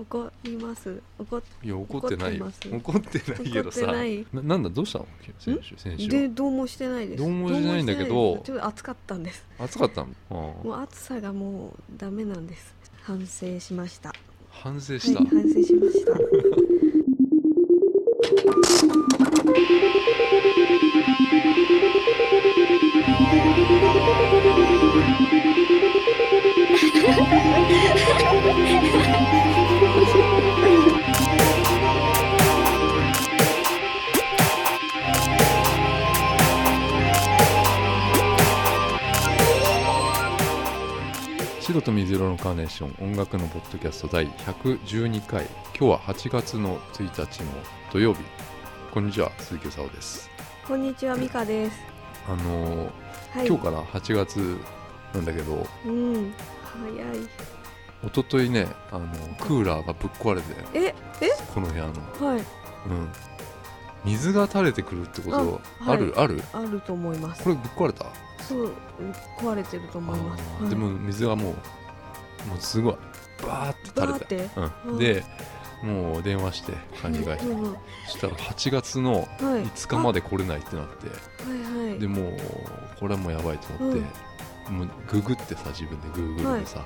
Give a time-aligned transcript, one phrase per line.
[0.00, 1.00] 怒ります。
[1.18, 2.50] 怒っいや怒ってないよ。
[2.70, 3.86] 怒怒ってないけどさ。
[3.86, 4.26] ない。
[4.32, 5.06] ななんだどうしたの？
[5.38, 6.08] 先週先週。
[6.08, 7.22] でどうもしてないです。
[7.22, 8.38] どうもしてないんだけど。
[8.44, 9.44] ちょっと暑かったんです。
[9.58, 10.08] 暑かったの？
[10.30, 12.74] あもう暑さがもうダメなんです。
[13.02, 14.08] 反省しました。
[14.08, 14.14] は
[14.50, 16.12] 反省いした、反省しました
[42.50, 45.44] カーネーション音楽のポッドキャスト第112回。
[45.78, 47.50] 今日は8月の1日の
[47.92, 48.24] 土曜日。
[48.90, 50.28] こんにちは鈴木沙央です。
[50.66, 51.76] こんにちはミカです。
[52.26, 52.90] あのー
[53.38, 53.46] はい。
[53.46, 54.58] 今日から8月
[55.14, 56.34] なんだけどうん。
[56.64, 57.28] 早い。
[58.08, 59.06] 一昨日ねあの
[59.38, 61.30] クーラーがぶっ壊れてええ？
[61.54, 61.92] この部屋の。
[62.26, 62.40] はい。
[62.40, 63.08] うん。
[64.04, 66.42] 水が垂れてくるってことあある、ある？
[66.52, 67.44] あると思います。
[67.44, 68.06] これぶっ壊れた？
[68.42, 68.72] そう
[69.38, 70.68] 壊れてると思います。
[70.68, 71.54] でも水がもう
[72.48, 72.96] もうすごい。
[73.42, 74.50] バーって垂れて。
[74.56, 74.84] バーって？
[74.86, 74.98] うん、うん。
[74.98, 75.24] で
[75.82, 79.26] もう電話して管理会社うんうんそしたら8月のはい。
[79.64, 81.08] 5日まで来れないってなって。
[81.08, 81.14] は
[81.86, 81.98] いはい。
[81.98, 82.36] でもう
[82.98, 84.00] これはもうやばいと思って、
[84.70, 86.84] もうググってさ自分でグーグルでさ、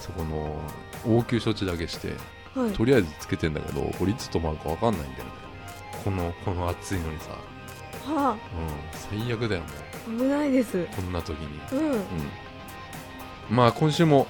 [0.00, 0.60] そこの
[1.06, 2.14] 応急処置だけして
[2.54, 2.72] はい。
[2.72, 5.30] とりあえずつけてんだけどこれいつ止まるか分かんないんだよね。
[6.04, 7.30] このこの暑いのにさ、
[8.04, 8.38] はうん、
[9.20, 10.78] 最悪だよもあ危ないです。
[10.78, 11.92] うこんな時に、うん。
[11.92, 12.00] うん、
[13.48, 14.26] まあ今週もはい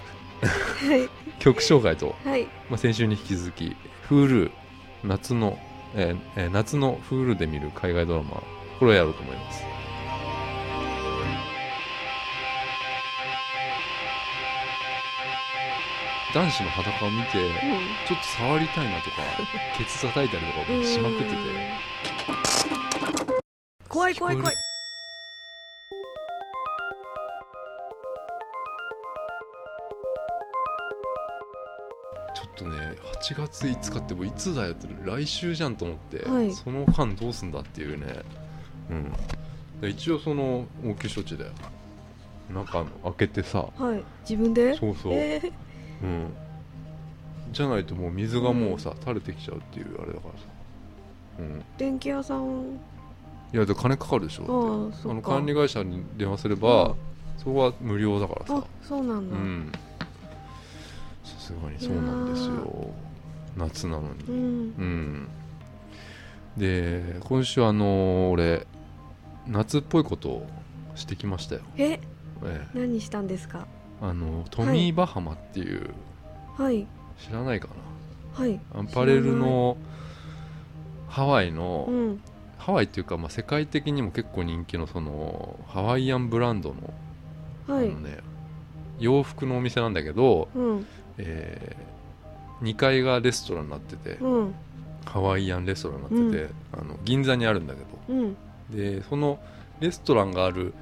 [1.38, 2.44] 曲紹介と、はい。
[2.68, 3.76] まあ、先週に引き続き
[4.08, 4.50] Hulu
[5.02, 5.58] 夏の、
[5.94, 8.42] えーえー夏の Hulu で見る海外ドラマ
[8.78, 9.62] これをやろうと思います。
[16.34, 17.30] 男子の裸を見て
[18.08, 19.22] ちょっと触りたいなとか
[19.78, 21.36] ケツ叩いたりとかうんしまくってて。
[23.88, 24.54] 怖い怖い怖い
[33.24, 36.52] 8月5日ってもういつだよって来週じゃんと思って、はい。
[36.52, 38.22] その間どうすんだっていうね。
[38.90, 39.12] うん。
[39.80, 41.52] で一応その応急処置だよ
[42.52, 44.04] 中の開けてさはい。
[44.28, 44.74] 自分で？
[44.76, 45.52] そうそう、えー。
[46.02, 46.26] うん。
[47.50, 50.44] じゃないともう水がもうさ、垂れてきちゃうっていうあれだからさ。
[51.38, 51.64] うん。
[51.78, 52.78] 電気屋さん？
[53.54, 54.92] いやで金かかるでしょ。
[55.06, 56.94] ああの管理会社に電話すれうばん。
[57.38, 58.58] そこは無料だからさ。
[58.58, 59.36] あそうなんだ。
[59.36, 59.72] うん。
[61.24, 62.90] さすがにそうなんですよ
[63.56, 64.24] 夏なのに。
[64.28, 64.34] うん。
[64.34, 64.38] う
[64.82, 65.28] ん。
[66.56, 68.66] で今週あの俺
[69.46, 70.46] 夏っぽいことを
[70.94, 71.84] してきましたよ、え？
[71.84, 72.00] え
[72.44, 72.78] え。
[72.78, 73.66] 何したんですか？
[74.00, 75.90] あのトミー・バハマっていう、
[76.56, 76.86] はい。
[77.18, 77.68] 知らないか
[78.34, 78.54] はい。
[78.74, 79.76] なアパレルの
[81.08, 82.20] ハワイの、うん。
[82.58, 86.74] ハワイっていうか、まあ、世界的にも結構人気のそのハワイアンブランド
[87.68, 87.88] の,、はい。
[87.90, 88.18] あのね、
[88.98, 90.86] 洋服のお店なんだけど、うん。
[91.18, 91.76] え
[92.62, 94.54] 2階がレストランになってて、うん。
[95.04, 98.36] ハワイアンレストランになってて、あの銀座にあるんだけどうん。
[98.70, 99.38] でその
[99.80, 100.72] レストランがある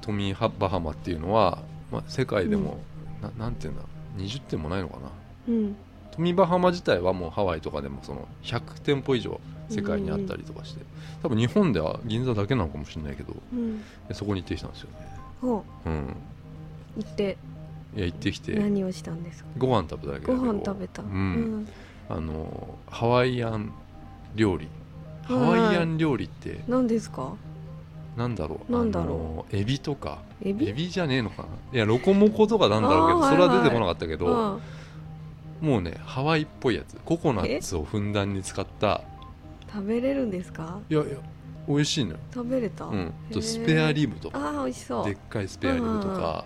[0.00, 2.78] トミー・ハバハマっていうのは、まあ、世界でも、
[3.22, 3.82] ななんていうんだ
[4.18, 5.10] 20店もないのかな。
[5.48, 5.76] うん。
[6.10, 10.84] トミー・バハマ自体はもうハワイとかでもその100店舗以上世界にあったりとかして、
[11.22, 13.34] 多分日本では銀座だけなのかもしれないけど
[14.12, 14.96] そこに行ってきたんですよね。
[15.40, 15.88] ほう。
[15.88, 15.92] ん。
[15.92, 17.36] う行って
[17.96, 18.54] いや行ってきて。
[18.54, 19.50] 何をしたんですか？
[19.58, 21.02] ご飯食べただけだご飯食べた。
[21.02, 21.68] うん。
[22.08, 23.72] あのハワイアン
[24.34, 24.68] 料理。
[25.24, 27.34] ハワイアン料理って何ですか？
[28.16, 28.72] なんだろう。
[28.72, 29.16] なんだろう？
[29.16, 30.18] あのエビとか。
[30.42, 30.68] エビ？
[30.68, 31.48] エビじゃねえのかな？
[31.72, 34.58] いやロコモコとかなんだろうけどそれは出てこなかったけど、あ
[35.60, 36.96] もうねハワイっぽいやつ。
[37.04, 39.02] ココナッツをふんだんに使った。
[39.72, 40.78] 食べれるんですか？
[40.90, 41.16] いやいや
[41.66, 42.84] 美味しいのよ、食べれた？
[42.84, 44.38] うん、とスペアリブとか。
[44.38, 45.04] ああ美味しそう。
[45.06, 46.44] でっかいスペアリブとか、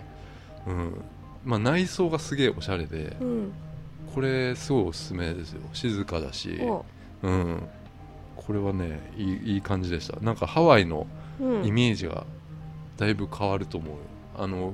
[0.65, 0.93] うん
[1.45, 3.51] まあ、内装がすげえおしゃれでうん。
[4.13, 5.61] これすごいおすすめですよ。
[5.73, 6.85] 静かだし、お。
[7.21, 7.67] うん、
[8.35, 10.19] これはねいいいい感じでした。
[10.19, 11.07] なんかハワイの
[11.39, 11.65] うん。
[11.65, 12.25] イメージが
[12.97, 13.97] だいぶ変わると思うよ。
[14.37, 14.73] あの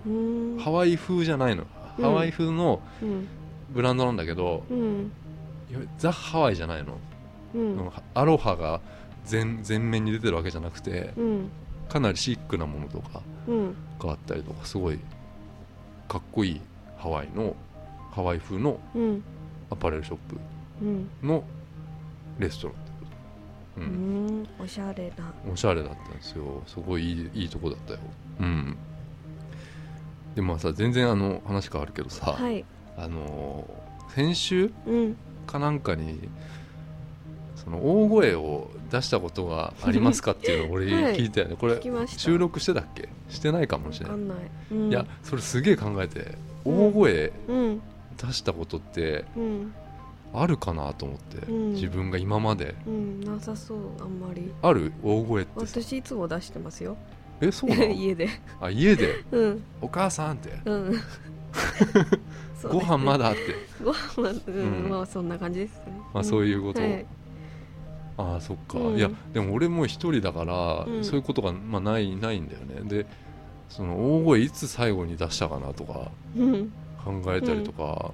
[0.60, 1.66] ハワイ風じゃないの。
[1.98, 2.04] うん。
[2.04, 3.28] ハワイ風のうん。
[3.72, 5.12] ブランドなんだけど、うん。
[5.98, 6.98] ザ・ハワイじゃないの、
[7.56, 7.92] うん。
[8.14, 8.80] アロハが
[9.26, 11.50] 全全面に出てるわけじゃなくてうん。
[11.90, 13.76] かなりシックなものとかうん。
[14.00, 15.00] があったりとかすごい
[16.08, 16.62] かっこいい
[16.98, 17.56] ハワイの
[18.12, 19.24] ハワイ風のうん。
[19.70, 20.38] アパレルショップ
[20.82, 21.10] うん。
[21.24, 21.44] の
[22.40, 23.06] レストランってこ
[23.76, 24.44] と、ううん。
[24.44, 26.62] んおしゃれなおしゃれだったんですよ。
[26.68, 28.00] すごいいいいいとこだったよ。
[28.40, 28.78] うん。
[30.36, 32.64] でもさ全然あの話変わるけどさ、はい。
[32.98, 35.16] あのー先週うん。
[35.48, 36.30] かなんかに
[37.66, 41.16] その大声を出したことがありますかっていうのを俺はい。
[41.18, 42.20] 聞いたよね、これ聞きました。
[42.20, 43.10] 収録してたっけ？
[43.30, 44.38] してないかもしれない、わかんない、
[44.72, 47.82] うん、いやそれすげえ考えて大声うん
[48.18, 49.74] 出したことってうん。
[50.34, 51.74] あるかなと思って、うん。
[51.74, 52.76] 自分が今まで。
[52.86, 53.22] うん。
[53.22, 54.52] なさそうあんまり。
[54.62, 54.92] ある？
[55.02, 55.66] 大声って。
[55.66, 56.98] さ私いつも出してますよ。
[57.40, 57.86] えそうなの？
[57.94, 58.28] 家で。
[58.60, 59.24] あ家で？
[59.32, 60.60] うん「お母さん」って。
[60.66, 61.00] うん
[62.70, 63.40] 「ご飯まだだ」って。
[63.84, 64.90] ご飯はうん、うん。
[64.90, 65.84] まあそんな感じですね。
[66.14, 66.82] まあそういうこと。
[66.82, 67.06] はい
[68.18, 68.98] ああそっか、うん。
[68.98, 71.04] いやでも俺も一人だから、うん。
[71.04, 72.82] そういうことが、まあ、ないないんだよね。
[72.88, 73.06] で
[73.70, 76.72] その大声いつ最後に出したかなとかうん。
[77.04, 78.12] 考えたりとか、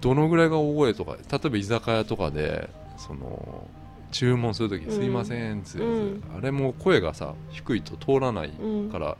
[0.00, 3.68] どのぐらいが大声とか例えば居酒屋とかでその
[4.10, 4.90] 注文する時うん。
[4.92, 6.22] すいません」っつって、うん。
[6.36, 8.90] あれも声がさ低いと通らないうん。
[8.90, 9.16] から、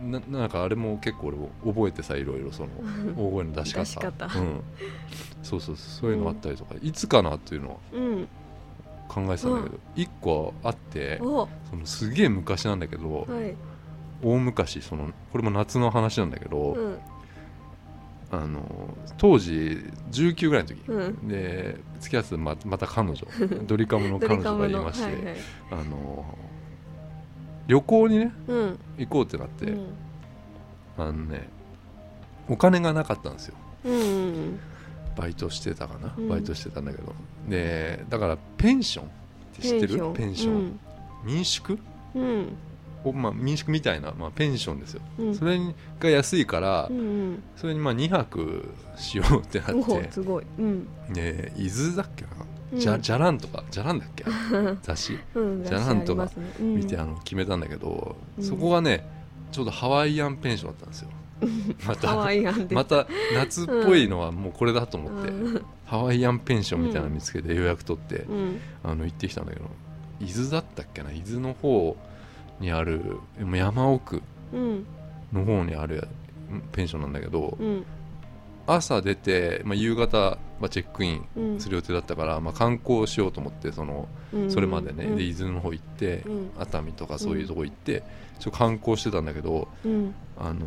[0.00, 2.68] ななんかあれも結構俺覚えてさいろいろその
[3.16, 4.26] 大声の出し方。
[4.26, 4.62] うん、
[5.42, 8.28] そうそうそうそういうのあったりとか、いつかなっていうのはうん
[9.08, 11.48] 考えてたんだけど、一個あってお。
[11.70, 13.54] そのすげえ昔なんだけど、はい。
[14.22, 16.98] 大昔そのこれも夏の話なんだけど、うん。
[18.30, 21.28] あの当時19ぐらいの時、うん。
[21.28, 23.16] で付き合ってたままた彼女。
[23.66, 25.36] ドリカムの彼女がいまして、はいはい。
[25.70, 26.38] あの
[27.66, 28.78] 旅行にねうん。
[28.98, 29.86] 行こうってなって、うん。
[30.98, 31.48] あのね
[32.48, 33.54] お金がなかったんですよ。
[33.84, 34.58] うん。
[35.16, 36.28] バイトしてたかな、うん。
[36.28, 37.14] バイトしてたんだけど
[37.48, 39.06] でだからペンション。
[39.06, 39.08] っ
[39.56, 40.12] て知ってる？
[40.12, 40.78] ペンション、
[41.24, 41.78] 民宿？
[42.14, 42.48] うん。
[43.04, 45.34] おまあ、民宿みたいな、まあ、ペンションですよ、うん。
[45.34, 45.58] それ
[46.00, 47.42] が安いから、うんうん。
[47.56, 50.44] それにまあ2泊しようってなっおてすごい。
[50.58, 50.88] うん。
[51.12, 52.30] で伊豆だっけな、
[52.72, 52.80] うん。
[52.80, 53.62] じゃじゃらんとか。
[53.70, 54.24] じゃらんだっけ？
[54.82, 55.18] 雑誌。
[55.34, 56.28] うんじゃらんとか。
[56.58, 58.44] 見てあの決めたんだけど、うん。
[58.44, 59.06] そこがね
[59.52, 61.08] ちょうどハワイアンペンションだったんですよ。
[61.86, 62.16] また
[62.74, 68.60] また夏っぽいのはもうこれだと思って、うんハワイアンペンションみたいなの見つけて予約取って、うん。
[68.84, 69.66] あの行ってきたんだけど
[70.20, 71.12] 伊豆だったっけな？
[71.12, 71.96] 伊豆の方
[72.60, 74.22] にある山奥
[74.52, 74.86] うん。
[75.32, 76.08] の方にある
[76.72, 77.84] ペンションなんだけど、うん。
[78.66, 81.60] 朝出て、まあ、夕方、まあ、チェックインうん。
[81.60, 84.50] する予定だったから、まあ、観光しようと思ってそのうん。
[84.50, 85.16] それまでね、うん。
[85.16, 86.50] で伊豆の方行って、うん。
[86.58, 88.02] 熱海とかそういうとこ行って、
[88.40, 90.14] ちょっと観光してたんだけどうん。
[90.36, 90.66] あの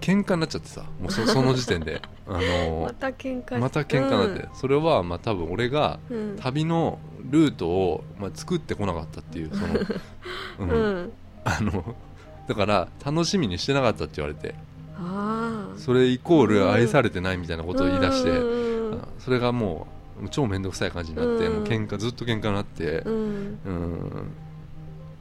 [0.00, 6.36] 喧嘩になっちゃってさもうそ その時点で、あのーまた喧嘩また喧嘩になって、それはまあ多分俺がうん。
[6.38, 6.98] 旅の
[7.30, 9.74] ルートを、まあ、作ってこなかったっていうその、
[10.60, 10.70] うん。
[10.70, 11.12] うん。
[11.44, 11.96] あの
[12.48, 14.54] だから楽しみにしてなかったって言われて。
[14.98, 18.98] ああそれイコール愛されてないみたいなことを言い出して、うん。
[18.98, 19.86] あそれがも
[20.18, 21.52] うもう超面倒くさい感じになって、うん。
[21.56, 23.00] もう喧嘩ずっと喧嘩になって。
[23.00, 23.58] う、ん。
[23.66, 24.32] うん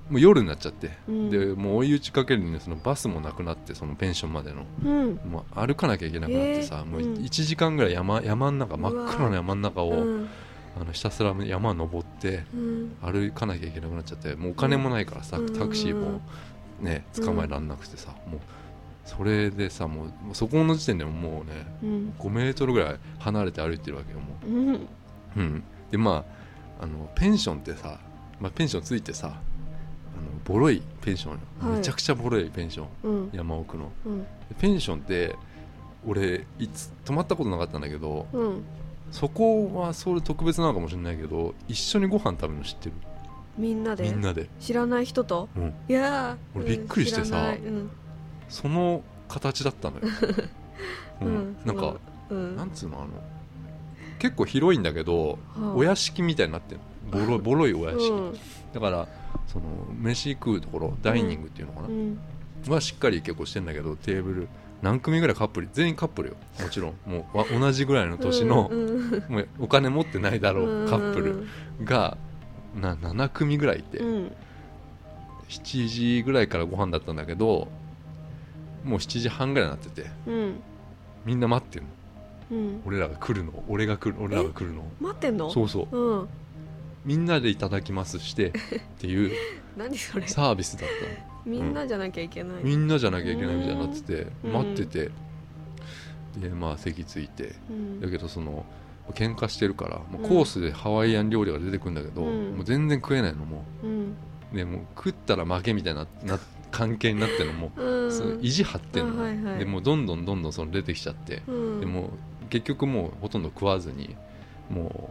[0.10, 1.30] もう夜になっちゃって、うん。
[1.32, 4.66] でもう追い打ちかけるのにそのバスもなくなってそのペンションまでの。
[4.84, 5.20] うん。
[5.30, 7.14] もう歩かなきゃいけなくなってさ、もうえーうん。
[7.24, 10.30] 1時間ぐらい山山の中真っ暗な山の中を、うん。
[10.80, 12.96] あのひたすら山登ってうん。
[13.02, 15.58] 歩かなきゃいけなくなっちゃってもうお金もないからさ、うん。
[15.58, 16.22] タクシーも
[16.80, 18.40] ね捕まえられなくてさ、もう
[19.06, 22.14] それでさもうもうそこの時点でももうねうん。
[22.20, 24.50] 5メートルぐらい離れて歩いてるわけよもう。
[24.50, 24.76] ん。
[24.76, 24.80] う、
[25.38, 26.24] うん、でま
[26.80, 28.00] ああのペンションってさ、
[28.40, 29.40] まあ、ペンションついてさ
[30.18, 31.34] あのボロいペンション。
[31.34, 31.78] よ、はい。
[31.78, 32.88] めちゃくちゃボロいペンション。
[33.04, 33.30] うん。
[33.34, 33.92] 山奥の。
[34.06, 34.24] うん。
[34.24, 34.28] で
[34.60, 35.36] ペンションって
[36.08, 38.64] 俺いつ泊まったことなかったんだけどうん。
[39.12, 42.94] そこはそれ特別なのかもしれないけど一緒にご飯食べるの知ってる？
[43.58, 44.04] みんなで？
[44.04, 45.48] みんなで、知らない人と？
[45.56, 46.60] うん、いやー。
[46.60, 47.54] 俺びっくりしてさ
[48.50, 50.04] その形だったのよ、
[51.22, 51.96] う うんん、なんか
[52.30, 52.56] うん。
[52.56, 53.10] なんつうのあの
[54.20, 56.82] 結構広いんだけどはあお屋敷みたいになってる
[57.12, 58.40] ボロボロいお屋敷、うん。
[58.74, 59.08] だから
[59.48, 59.66] その
[60.00, 62.20] 飯食うところダイニングっていうのかな、うん。
[62.68, 64.48] はしっかり結構してんだけどテーブル
[64.82, 66.36] 何組ぐらいカップル全員カップルよ。
[66.62, 66.94] もちろん。
[67.06, 69.34] もうわ同じぐらいの年の、うんうん。
[69.34, 71.48] もうお金持ってないだろうカップル。
[71.84, 72.18] が
[72.76, 74.32] な7組ぐらいいて、うん。
[75.50, 77.68] 7時ぐらいからご飯だったんだけど
[78.84, 80.10] もう7時半ぐらいになってて。
[80.28, 80.60] うん。
[81.26, 81.90] みんな待ってるの
[82.52, 82.82] うん。
[82.86, 83.52] 俺らが来るの？
[83.68, 84.84] 俺が来る俺らが来るの？
[85.00, 85.50] 待ってんの？
[85.50, 85.98] そうそう。
[85.98, 86.28] うん。
[87.06, 88.52] みんなでいただきますしてっ
[89.00, 89.32] ていう
[89.78, 90.28] 何それ？
[90.28, 92.58] サービスだったみんなじゃなきゃいけない。
[92.58, 94.54] のみんなじゃなきゃいけないみたいになっててうん。
[94.54, 95.12] 待ってて。
[96.40, 97.56] でまあ席ついて。
[97.70, 98.02] うん。
[98.02, 98.66] だけどその
[99.14, 99.98] 喧嘩してるから
[100.28, 102.56] コースでハワイアン料理が出てくるんだけど、うん。
[102.56, 103.88] もう全然食えないのもう。
[103.88, 104.16] ん。
[104.54, 106.40] うでもう食ったら負けみたいなな
[106.72, 108.08] 関係になってるのも、う。
[108.08, 108.12] ん。
[108.12, 109.60] その意地張ってんの、あはいはい。
[109.60, 111.80] でもうどんどんどんどんその出てきちゃって、うん。
[111.80, 112.10] でもう
[112.46, 114.16] 結局もうほとんど食わずに
[114.70, 115.10] も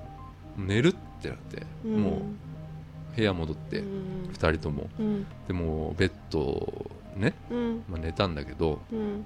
[0.59, 2.03] う寝るってなって、うん。
[2.03, 4.31] もう部屋戻ってうん。
[4.33, 4.89] 2人とも。
[4.99, 5.27] うん。
[5.47, 7.85] でもうベッドね、うん。
[7.89, 9.25] まあ、寝たんだけどうん。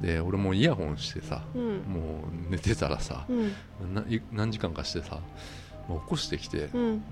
[0.00, 1.62] で俺もイヤホンしてさうん。
[1.62, 3.26] もう寝てたらさ
[4.32, 5.20] 何時間かしてさ
[5.88, 7.04] もう起こしてきてうん。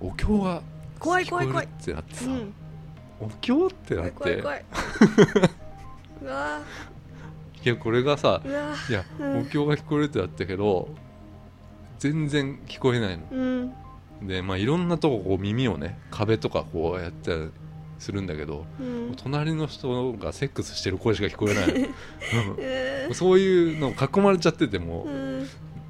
[0.00, 0.62] お経が
[0.98, 1.66] 怖い怖い怖い。
[1.66, 2.54] ってなってさ、うん。
[3.20, 4.38] お経ってな怖って。
[4.38, 4.64] い怖い怖い。
[6.22, 6.60] うわ
[7.64, 9.38] いやこれがさいや、うん。
[9.40, 10.88] お経が聞こえるってなったけど
[11.98, 13.24] 全然聞こえないの。
[13.30, 13.34] ー
[14.20, 14.26] うん。
[14.26, 17.50] でまあいろんなとここう耳をね壁とかこうやったり
[17.98, 19.14] するんだけど、うん。
[19.16, 21.90] 隣の人がセックスしてる声しか聞こえない
[23.14, 25.06] そういうの囲まれちゃってても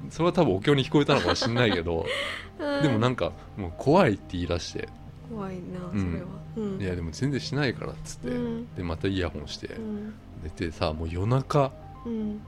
[0.09, 2.05] それは多分お経に聞こえたのかもしれないけど
[2.59, 2.83] うん。
[2.83, 4.89] でもなんかもう怖いって言い出して。
[5.29, 6.13] 怖いなそうん。
[6.13, 6.25] れは。
[6.57, 6.81] うん。
[6.81, 8.75] いやでも全然しないからっつって、うん。
[8.75, 9.67] でまたイヤホンして。
[9.67, 11.71] うん寝てさもう夜中
[12.05, 12.41] うん。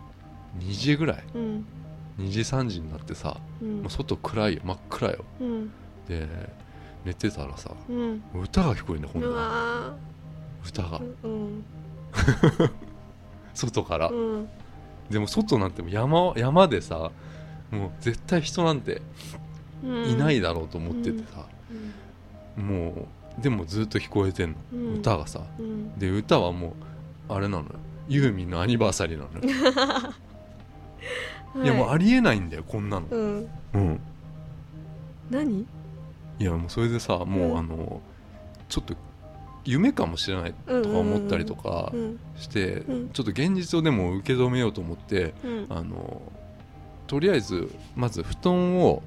[0.60, 1.24] 2時ぐらい。
[1.36, 1.66] うん。
[2.20, 3.82] 2時3時になってさうん。
[3.82, 5.26] もう外暗いよ真っ暗よ。
[5.40, 5.72] うん。
[6.08, 6.28] で
[7.06, 8.24] 寝てたらさうん。
[8.34, 9.36] 歌が聞こえるんだよ今う度。
[9.36, 9.96] はわ
[10.66, 11.00] 歌が。
[11.00, 11.64] ーうん。
[13.54, 14.10] 外から。
[14.10, 14.50] うん。
[15.10, 17.12] でも外なんてもう山山でさ
[17.72, 19.02] もう絶対人なんて
[19.84, 20.06] うん。
[20.10, 21.46] いないだろうと思っててさ、
[22.58, 22.68] うん。
[22.68, 23.08] も
[23.40, 24.94] うでもずっと聞こえてんの、うん。
[25.00, 25.42] 歌がさ。
[25.60, 25.98] うん。
[26.00, 26.72] で歌はもう
[27.30, 27.64] あれなの？
[27.64, 27.70] よ
[28.10, 29.40] ユーミンのアニバーサリーなの？
[31.60, 33.08] よ、 い、やもうありえないんだよこんなの。
[33.10, 33.50] うん。
[33.74, 34.00] うん。
[35.30, 35.66] 何？
[36.40, 38.02] いやもうそれでさもう、うんあの
[38.70, 38.96] ちょっと
[39.66, 42.20] 夢かもしれないとか思ったりとかうん。
[42.36, 43.10] して、うん。
[43.10, 45.66] ちょっと現実をでも受け止めようと思ってうん。
[45.70, 46.22] あの
[47.08, 49.04] とりあえずまず布団を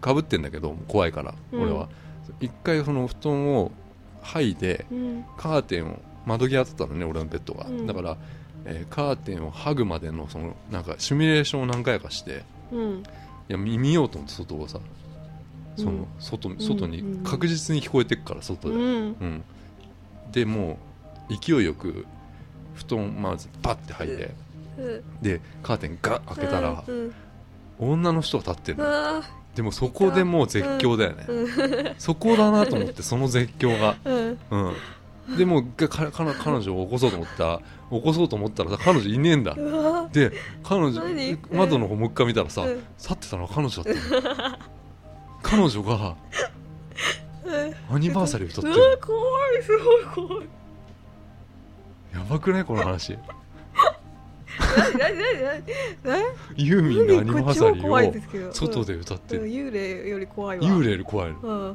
[0.00, 1.62] かぶってんだけど怖いからうん。
[1.62, 1.88] 俺は、
[2.40, 3.72] 一回その布団を
[4.22, 5.24] 剥いでうん。
[5.36, 7.86] カーテンを窓際だったのね俺のベッドが、うん。
[7.86, 8.16] だから、
[8.64, 12.98] えーカーテンを剥ぐまでのそのなんかシミュレーションを何回かしてうん。
[12.98, 13.02] い
[13.48, 14.78] や見見ようと思って外をさ
[15.76, 16.06] その、うん。
[16.18, 17.24] 外外にうん。
[17.24, 18.82] 確実に聞こえてくから外で、うん。
[18.82, 18.86] う
[19.26, 19.44] ん、
[20.32, 20.78] でも
[21.28, 22.06] う勢いよく
[22.74, 24.34] 布団まずパッて履いて、
[24.78, 25.02] うん。
[25.22, 27.14] でカーテンガッ開けたら、うん。
[27.78, 28.84] 女の人が立ってるの。
[28.86, 29.22] あ
[29.54, 33.96] でもそこでもう絶叫だよね、そこだなと思ってその絶叫が。
[34.04, 34.38] うん。
[34.50, 34.72] うん
[35.38, 37.44] でもうかか彼彼女を起こそうと思った。
[37.44, 39.54] ら起こそうと思ったらさ彼女いねえんだ。
[40.12, 41.38] で彼女何？
[41.52, 42.84] 窓の方もう一回見たらさ、うん。
[42.98, 44.58] 去ってたのは彼女だったの。
[45.42, 46.16] 彼女が
[47.44, 47.96] うん。
[47.96, 49.18] アニバーサリー歌ってうるわ怖
[49.58, 50.46] いすごい怖い。
[52.14, 53.18] やばくないこの話。
[56.56, 59.50] ユーミンのアニバーサリーを外で歌ってる、うん。
[59.50, 60.64] 幽霊より怖いわ。
[60.64, 61.68] 幽霊より怖いの、うん。
[61.68, 61.74] うん、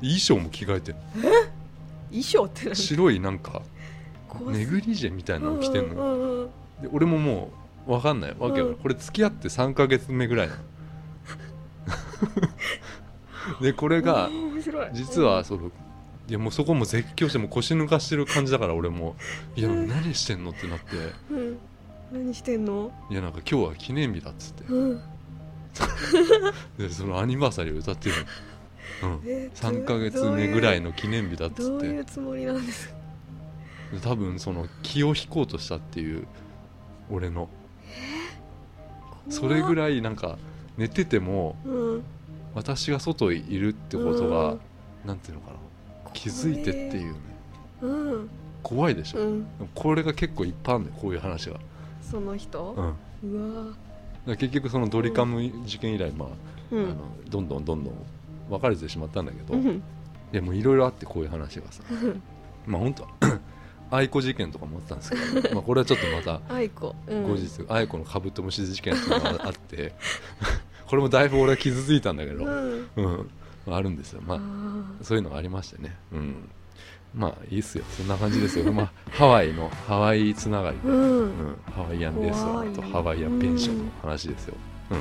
[0.00, 0.98] 衣装も着替えてる
[2.10, 3.62] 衣装って何白いなんか
[4.46, 6.50] ネグリジェみたいなの着てんのよ、うんうんうん
[6.82, 7.50] で俺もも
[7.88, 8.36] う分かんない。
[8.38, 8.74] わけよ、うん。
[8.76, 10.60] これ付き合って3ヶ月目ぐらいなの。
[13.60, 14.30] でこれが
[14.92, 15.72] 実はその
[16.28, 19.16] いやもうそこも絶叫してもう腰抜かしてる感じだから俺も
[19.56, 19.88] いやうん。
[19.88, 20.84] 何してんのってなって。
[21.32, 21.58] うん。
[22.12, 22.92] 何してんの？
[23.10, 24.64] いやなんか今日は記念日だっつって。
[24.72, 25.00] うん。
[26.78, 28.22] でそのアニバーサリーを歌ってるの、
[29.00, 32.94] 3ヶ月目ぐらいのの記念日だっつどうっていうつもりなんです
[34.02, 36.26] 多分その気を引こうとしたっていう
[37.10, 37.48] 俺の。
[39.30, 40.38] それぐいらいなんか
[40.76, 42.02] 寝ててもうん。
[42.54, 44.60] 私が外にいるってことが、うん。
[45.04, 46.10] なんていうのかな。
[46.12, 47.18] 気づいてっていうね。
[47.82, 47.86] う
[48.16, 48.30] ん。
[48.62, 49.46] 怖いでしょ、うん。
[49.74, 51.60] これが結構いっぱいあるんだよこういう話が、
[52.00, 52.96] その人？
[53.22, 53.74] うん、うわ。
[54.26, 56.28] ら結局そのドリカム事件以来、まあ
[56.72, 56.84] うん。
[56.84, 56.94] あの
[57.28, 57.94] どんどんどんどん
[58.48, 59.82] 別れてしまったんだけど、いうん。
[60.32, 61.82] やもういろいろあってこういう話がさ
[62.66, 63.08] まあ本当は
[63.90, 65.16] 愛子事件とかもあったんですけ
[65.48, 66.94] ど、 まあ、これはちょっとまた愛子。
[67.06, 67.22] うん。
[67.24, 69.94] 後日、愛子のカブトムシ事件っていうのがあって
[70.86, 73.30] これもだいぶ俺は傷ついたんだけど、うん。
[73.68, 74.20] ああるんですよ。
[74.26, 75.96] まああそういうのがありましてね。
[76.12, 76.48] うん。
[77.14, 77.84] まあいいっすよ。
[77.96, 78.70] そんな感じですよ。
[78.72, 81.56] まあハワイのハワイつながりで、ーううんん。
[81.74, 84.54] ハワイアンレストランとハワイアンペンションの話ですよ、
[84.90, 84.98] うん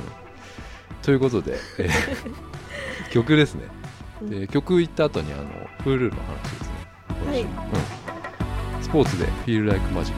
[1.02, 3.64] ということで、えー、 曲ですね、
[4.22, 5.50] うん、曲行った後にあの
[5.84, 7.42] フルの話ですね、はい。
[7.42, 10.14] うん、スポーツで「Feel Like Magic」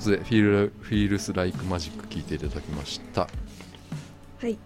[0.00, 3.28] ーツでフィールフィールス・ライク・マジック聞いていただきました。
[4.40, 4.58] はい。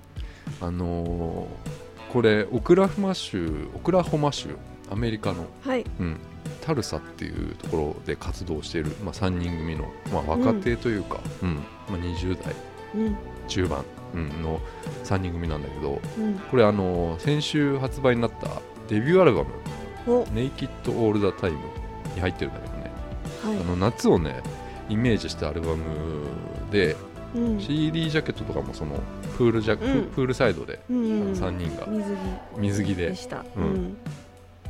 [0.61, 4.51] あのーこれオクラホマ州オクラホマ州
[4.89, 5.85] アメリカの、はい。
[5.99, 6.21] うん、
[6.61, 12.55] タルサっていうところで活動している、まあ、3人組の、まあ、若手というか、うんまあ、20代
[12.95, 13.17] うん。
[13.49, 14.61] 中盤、うん、の
[15.03, 16.35] 3人組なんだけどうん。
[16.39, 18.47] これあのー先週発売になった
[18.89, 19.51] デビューアルバム
[20.07, 21.59] お「ネイキッド・オール・ザ・タイム」
[22.15, 22.93] に入ってるんだけどね。
[23.43, 23.61] はい。
[23.61, 24.41] あの夏をね
[24.89, 25.85] イメージしたアルバム
[26.71, 26.97] で
[27.35, 27.61] うん。
[27.61, 29.01] CD ジャケットとかもその
[29.37, 30.05] プールジャ、うん。
[30.11, 31.87] プールサイドでうんうん3人が。
[31.87, 32.17] 水着。
[32.59, 33.09] 水着で。
[33.11, 33.45] でした。
[33.57, 33.63] うん。
[33.63, 33.97] うん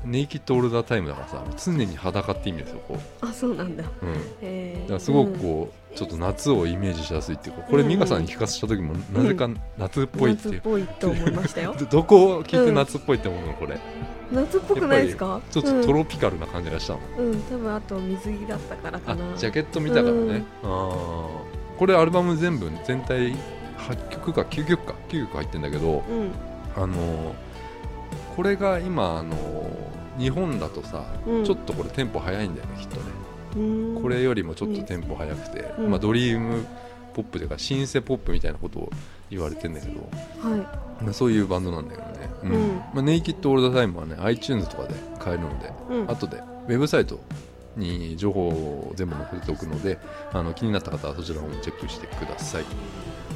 [0.04, 3.84] ネイキッド・オール・ザ・タイムだからさ常に裸って意味ですよこあそうなんだ。
[4.02, 11.74] う、うん、だえーからすごくこう、ちょっと夏をイメージしやすいっていうかこれうん美香さんに聞かせた時もなぜか夏っぽいっていう、夏っぽいと思いましたよ。
[11.78, 13.78] ど どこを聞いて夏っぽいって思うのこれ。
[14.32, 15.40] 夏っぽくないですか？
[15.50, 21.78] ちょっとトロピカルな感じがしたの、うん、うん、多分あと水着だったからかあなジャケット見たからね、あー。
[21.78, 23.32] これアルバム全部全体
[23.78, 26.30] 8曲か9曲か9曲入ってんだけどうん。
[26.76, 27.32] あのー
[28.36, 29.84] これが今あのー
[30.18, 31.44] 日本だとさ、うん。
[31.44, 33.02] ちょっとこれテンポ速いんだよねきっとね。
[33.56, 34.02] うん。
[34.02, 36.64] これよりもちょっとテンポ速くて、うんまあ、ドリーム
[37.14, 38.90] ポップというかシンセポップみたいなことを
[39.30, 40.00] 言われてんだけど、
[40.40, 42.52] はまあ、そういうバンドなんだけどね、うん。
[42.52, 42.76] うん。
[42.76, 47.20] まあ、ネイキッド・オール・ザ・タイムはね iTunes とかで買えるので、い、うん、後でウェブサイト
[47.76, 49.98] に情報を全部載せておくので
[50.32, 52.64] あの気になった方はそちらもチェックしてください、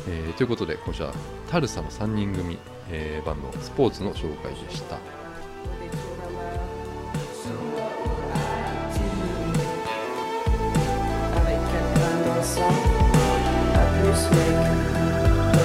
[0.09, 1.13] えーということで今週は
[1.51, 2.57] タルサの3人組、
[2.91, 4.99] えーバンドスポーツの紹介でした。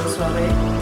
[0.04, 0.73] 恐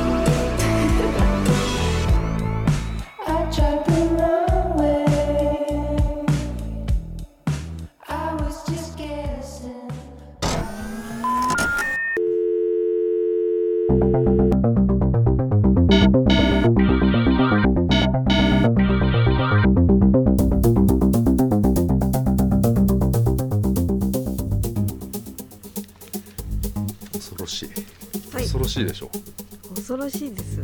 [30.12, 30.60] しいです。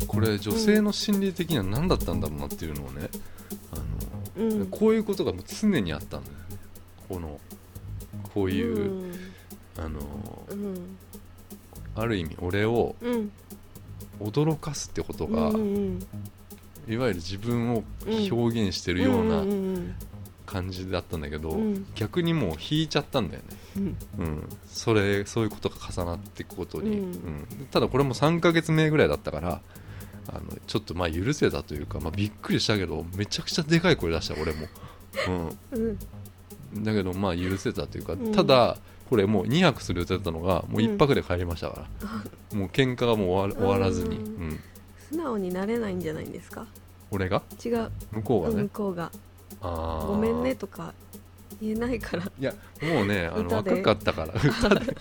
[0.00, 3.08] うん、これ女性の心理的には何だったんだろうなっていうのをね、
[3.72, 4.66] あのうん。
[4.66, 6.56] こういうことがもう常にあったんだよね。
[7.08, 7.40] この
[8.34, 9.14] こういう、うん。
[9.78, 10.00] あの
[10.50, 10.96] うん。
[11.94, 13.32] ある意味俺をうん。
[14.20, 16.06] 驚かすってことうんが、うん。
[16.88, 19.94] いわゆる自分を表現してるようなうん
[20.48, 21.86] 感じだったんだけど、うん。
[21.94, 23.96] 逆にもう引いちゃったんだよね、うん。
[24.18, 27.04] うん、それそういうことが重なっていくことに、うん。
[27.04, 27.66] うん。
[27.70, 29.60] ただこれも3ヶ月目ぐらいだったから
[30.28, 34.66] あのちょっとまあ許せたというか、まあ、びっくりしたけどめちゃくちゃでかい声出した俺も、
[35.72, 35.98] うん。
[36.74, 38.32] うん、だけどまあ許せたというか、うん。
[38.32, 38.78] ただ
[39.10, 42.08] これもう2泊する予定だったのがもう1泊で帰りましたから、
[42.58, 44.48] もう喧嘩がもう終わ終わらずに、ううん。
[44.48, 44.60] ん、
[45.10, 46.66] 素直になれないんじゃないんですか？
[47.10, 47.42] 俺が？
[47.64, 47.90] 違う。
[48.12, 49.10] 向こうがね、向こうが
[49.60, 50.92] ごめんねとか
[51.60, 52.24] 言えないから。
[52.24, 54.96] いやもうね あの若かったから 歌で。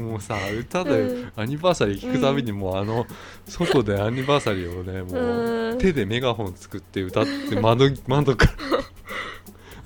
[0.00, 1.32] もうさ歌でうん。
[1.36, 3.06] アニバーサリー聞くたびにもうあの
[3.46, 8.52] 外でアニバーサリーをねもううん手でメガホン作って歌って窓 窓から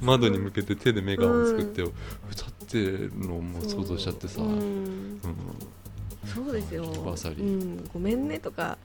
[0.00, 1.92] 窓に向けて手でメガホン作って歌っ
[2.68, 4.58] てるのをもう想像しちゃってさ、ううん。
[5.16, 5.20] ん
[6.24, 6.84] そうですよ。
[6.84, 7.42] バーサリー。
[7.42, 8.78] うん、ごめんねとか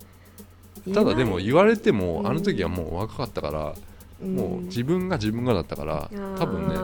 [0.94, 3.74] ただでも言われても、うんあの時はもう若かったから、うん
[4.22, 6.76] もう自分が自分がだったから多分ね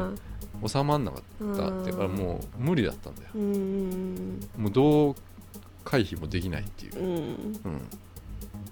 [0.67, 2.15] 収まんなかったっていうからうん。
[2.15, 3.29] もう無理だったんだよ。
[3.35, 5.15] うんもうどう
[5.83, 6.99] 回避もできないっていう。
[6.99, 7.07] う、ん。
[7.07, 7.81] うん、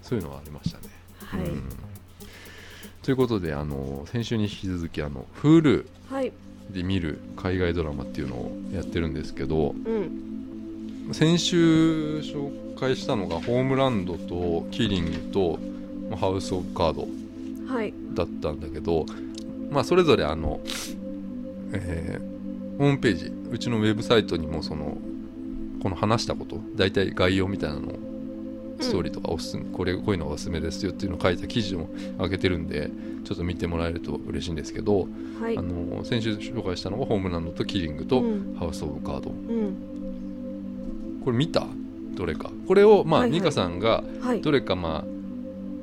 [0.02, 0.84] そういうのはありましたね。
[1.24, 1.62] はい、うん。
[3.02, 6.32] ということであの先週に引き続きあの Hulu はい。
[6.70, 10.28] で見る海外ドラマっていうのをやってるんですけどうん。
[11.12, 15.58] 先週紹介したのが「ホームランド」と「キリング」と
[16.16, 17.10] 「ハウス・オブ・カードはい」
[18.14, 19.06] だったんだけど、
[19.70, 20.60] まあ、それぞれあの、
[21.72, 22.38] えー
[22.78, 24.96] ホームページうちのウェブサイトにもその
[25.82, 27.98] この話したこと大体概要みたいなのを
[28.78, 31.88] ストーリーとかおすすめ、これこういうのがおすすめですよっていうのを書いた記事も
[32.20, 32.88] 上げてるんで
[33.24, 35.08] ちょっと見てもらえると嬉しいんですけど、
[35.40, 35.58] はい。
[35.58, 38.54] あの先週紹介したのがホームランドとキリングとうん。
[38.56, 41.20] ハウス・オブ・カード、うん。
[41.24, 41.66] これ見た？
[42.14, 42.52] どれか。
[42.68, 43.40] これをまあ、はいはい。
[43.40, 44.40] ニカさんがはい。
[44.40, 45.04] どれかまあ、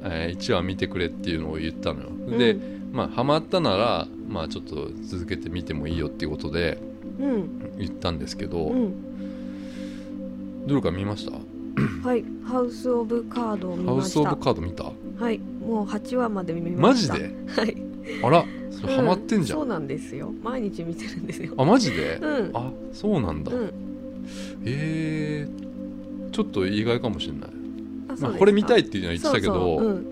[0.06, 2.90] え1話見てくれっていうのを言ったのよ、でうん。
[2.94, 6.78] まあハマったならまあちょっと続けて見てもいいよっていうことで
[7.20, 7.76] うん。
[7.78, 10.68] 言ったんですけど、うん。
[10.68, 11.34] どれか見ました？
[12.08, 12.24] はい。
[12.44, 14.44] ハウス・オブ・カードを見ハウス・オブ・ました。
[14.44, 14.84] カード見た？
[15.20, 15.40] はい。
[15.40, 17.14] もう8話まで見ました。
[17.16, 17.36] マジで？
[17.48, 17.76] はい。
[18.24, 20.32] あらそれハマってんじゃん、うそうなんですよ。
[20.44, 21.54] 毎日見てるんですよ。
[21.58, 22.52] あマジで、うん。
[22.54, 23.72] あそうなんだ、うん。
[24.64, 27.50] えー、ちょっと意外かもしれない、
[28.20, 30.06] まあ、これ見たいっていうのは言ってたけどそうそう。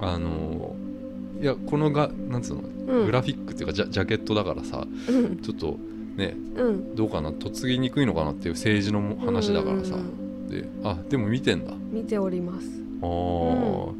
[0.00, 2.62] あのーいやこのがなんつうの、
[3.04, 5.36] グラフィックっていうかジャジャケットだからさうん。
[5.38, 5.76] ちょっと
[6.16, 6.94] ねうん。
[6.94, 11.72] どうかな嫁ぎにくいのかなっていう政治のも話だからさ、うんであでも見てんだ。
[11.90, 12.66] 見ております。
[13.02, 13.92] あー、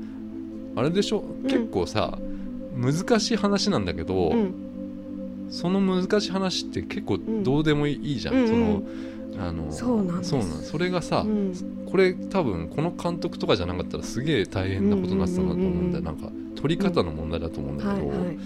[0.77, 1.19] あれでしょ？
[1.19, 1.43] ん。
[1.43, 2.19] 結構さ、
[2.77, 4.55] 難しい話なんだけど、うん。
[5.51, 7.43] その難しい話って結構ん。
[7.43, 8.47] どうでもいいじゃん。
[8.47, 8.83] その
[9.39, 10.31] あのそうなんです。
[10.31, 11.53] そうなんそれがさ、うん。
[11.91, 18.39] これ多分この監督とかじゃなかったらすげえ大変なことになってたなと思うんだよ、うんなんか撮り方の問題だと思うんだけど、はいはい。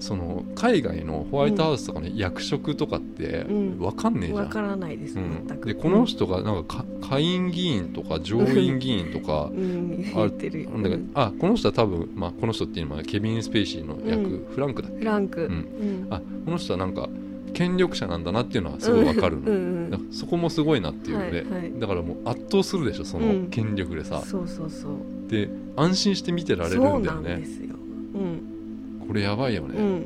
[0.00, 3.78] その海外のホワイトハウスとかの役職とかってうん。
[3.78, 5.44] 分かんねえじゃん、わからないですうん。
[5.46, 5.68] 全く。
[5.68, 10.04] でこの人がなんかか下院議員とか上院議員とか うん。
[10.14, 10.68] あ言ってる。
[10.70, 14.98] なんだけどあこの人は多分、まあ、この人っていうのはケビン・スペイシーの役、うフランクだっけ？
[14.98, 15.50] フランク。
[16.10, 17.08] あこの人はなんか
[17.54, 21.78] 権力者なんだなっていうのはすごい分かるの、うんうんそこもすごいなっていうので、はいはい。
[21.78, 23.50] だからもう圧倒するでしょそのうん。
[23.50, 25.30] 権力でさ、そうそうそう。
[25.30, 27.42] で安心して見てられるんだよね。
[29.06, 29.78] これやばいよね。
[29.78, 29.84] うん。
[29.84, 30.04] うん、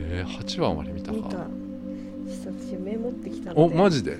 [0.00, 1.18] えー、8話まで見たか。
[1.18, 1.38] 見た。
[1.38, 4.18] 私メモってきたおマジで？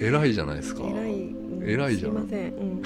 [0.00, 0.82] 偉いじゃないですか。
[0.84, 1.12] 偉い。
[1.12, 2.12] うん偉いじゃん。
[2.12, 2.82] すいません、うん。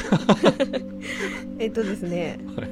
[1.59, 2.68] えっとですね、はい。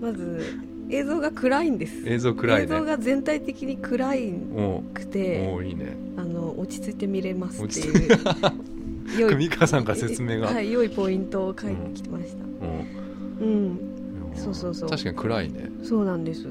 [0.00, 0.42] まず
[0.90, 2.02] 映像が暗いんです。
[2.06, 5.96] 映像暗い映像ねが全体的に暗いおくておいいね。
[6.16, 8.18] あの落ち着いて見れますっていう。
[9.18, 12.44] 良い美香さんから説明が、はい良いポイントを書いてきました。
[12.44, 12.94] うん。
[13.40, 13.80] うん
[14.34, 14.90] そうそうそう。
[14.90, 15.70] 確かに暗いね。
[15.82, 16.46] そうなんです。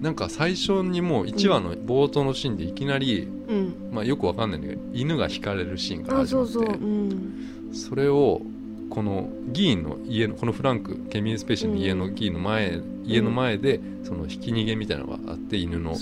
[0.00, 3.74] なんか最初にもう1話の冒頭のシーンでいきなり、うん。
[3.92, 7.70] まあ、よくわかんないんだけど犬が引かれるシーンからあ始まってそうそううん。
[7.72, 8.42] それを
[8.88, 12.80] この議員の家のこのフランクケミン・スペーシーの家の議員の前、
[13.10, 15.94] 家の前でそのひき逃げみたいなのがあって犬の。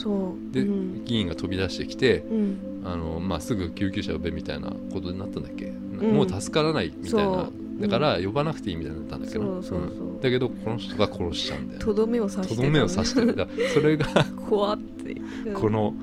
[0.52, 1.04] で、うん。
[1.04, 2.82] 議員が飛び出してきてうん。
[2.84, 6.14] あの、まあ、すぐ救急車呼べみたいなことになったんだっけ、ん。
[6.14, 7.50] もう助からないみたいな。
[7.80, 9.62] だから呼ばなくていいみたいになったんだけど、
[10.20, 11.80] だけどこの人が殺しちゃうんだよ。
[11.80, 12.56] とどめを刺してた。
[12.56, 13.36] とどめを刺してる。
[13.36, 14.06] だそれが
[14.48, 15.16] 怖って。
[15.46, 15.54] うん。
[15.54, 15.94] この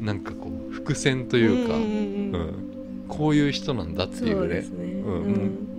[0.00, 2.68] なんかこう伏線というか、うんうん
[3.08, 4.58] こういう人なんだっていそううね。
[4.58, 4.80] う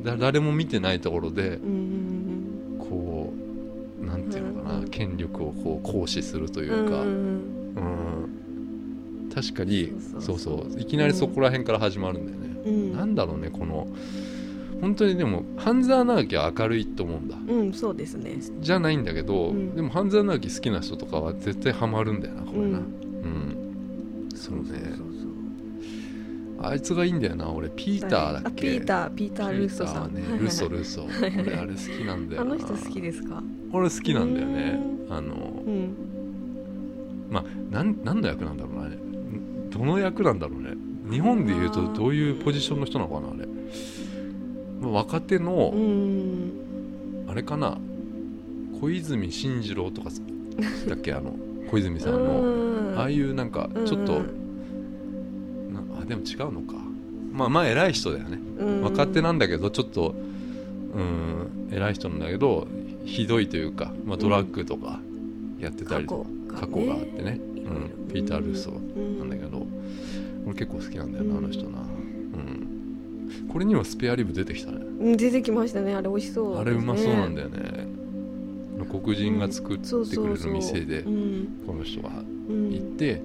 [0.02, 0.04] ん。
[0.04, 1.99] だ誰も見てないところでうん
[5.00, 7.56] 権力をこう行使するというか、うん
[9.34, 10.40] 確かにそそうう。
[10.40, 12.98] そういきなりそこら辺から始まるんだよね、うん。
[12.98, 13.88] なんだろうねこの。
[14.82, 17.38] 本当にでも半沢直樹は明るいと思うんだ。
[17.48, 18.36] うんそうですね。
[18.60, 19.74] じゃないんだけど、うん。
[19.74, 22.66] でも半沢直樹好きな人とかは絶対ハマるんだよなこれな。
[22.66, 22.74] うん。
[22.74, 24.64] うん、そうね。
[24.64, 25.29] そうそう
[26.62, 27.70] あいつがいいんだよな俺。
[27.70, 31.06] ピーターだっあけピーターピーター・ルーソさん、ピーターねルソルソ。
[31.06, 32.54] 俺あれ好きなんだよな。
[32.54, 33.42] あの人好きですか？
[33.72, 34.80] 俺好きなんだよね。
[35.10, 35.96] あのうん。
[37.30, 38.90] まあなん何の役なんだろうな
[39.70, 40.72] どの役なんだろうね。
[41.10, 43.48] 日本でいうとどういうポジションの人なのかなあれ、
[44.82, 46.52] まあ、若手の、うん。
[47.28, 47.78] あれかな。
[48.82, 50.10] 小泉進次郎とか
[50.88, 51.14] だっけ？
[51.14, 51.36] あの
[51.70, 52.20] 小泉さんの。
[52.42, 53.00] うん。
[53.00, 54.22] ああいうなんかちょっと、
[56.10, 56.74] でも違うのか。
[57.32, 58.40] まあまあ偉い人だよね。
[58.60, 58.82] うん。
[58.82, 60.16] 若手なんだけどちょっと
[60.94, 62.68] うん偉い人なんだけど
[63.06, 65.00] ひどいというか、まあ、ドラッグとか
[65.60, 69.66] やってたりとか、過去があってね、うん、ピーター・ルーソーうんなんだけど、
[70.46, 71.46] 俺結構好きなんだよな、うん。
[71.46, 74.78] あの人な、うん、これにはスペアリブ出てきたね。
[74.78, 75.94] うん出てきましたね。
[75.94, 77.88] あれ美味しそうあれうまそうなんだよよね。
[78.90, 81.48] 黒人が作ってくれる店でうん。
[81.68, 83.22] この人がうん行って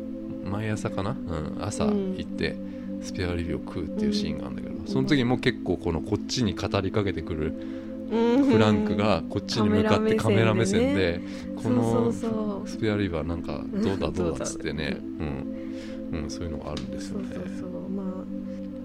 [0.51, 2.17] 毎朝かな、うん、朝うん。
[2.17, 2.57] 行って
[3.05, 7.53] スペアリブを食うっていうシーンがあるんだけど、その時も結構このこっちに語りかけてくる
[8.11, 8.45] うん。
[8.45, 11.21] フランクがこっちに向かってカメラ目線で
[11.63, 12.13] この
[12.67, 16.21] スペアリブはなんかどうだどうだっつってね、うん。
[16.23, 17.29] うん、そういうのがあるんですよね。
[17.35, 17.89] そうそうそう。
[17.91, 18.03] ま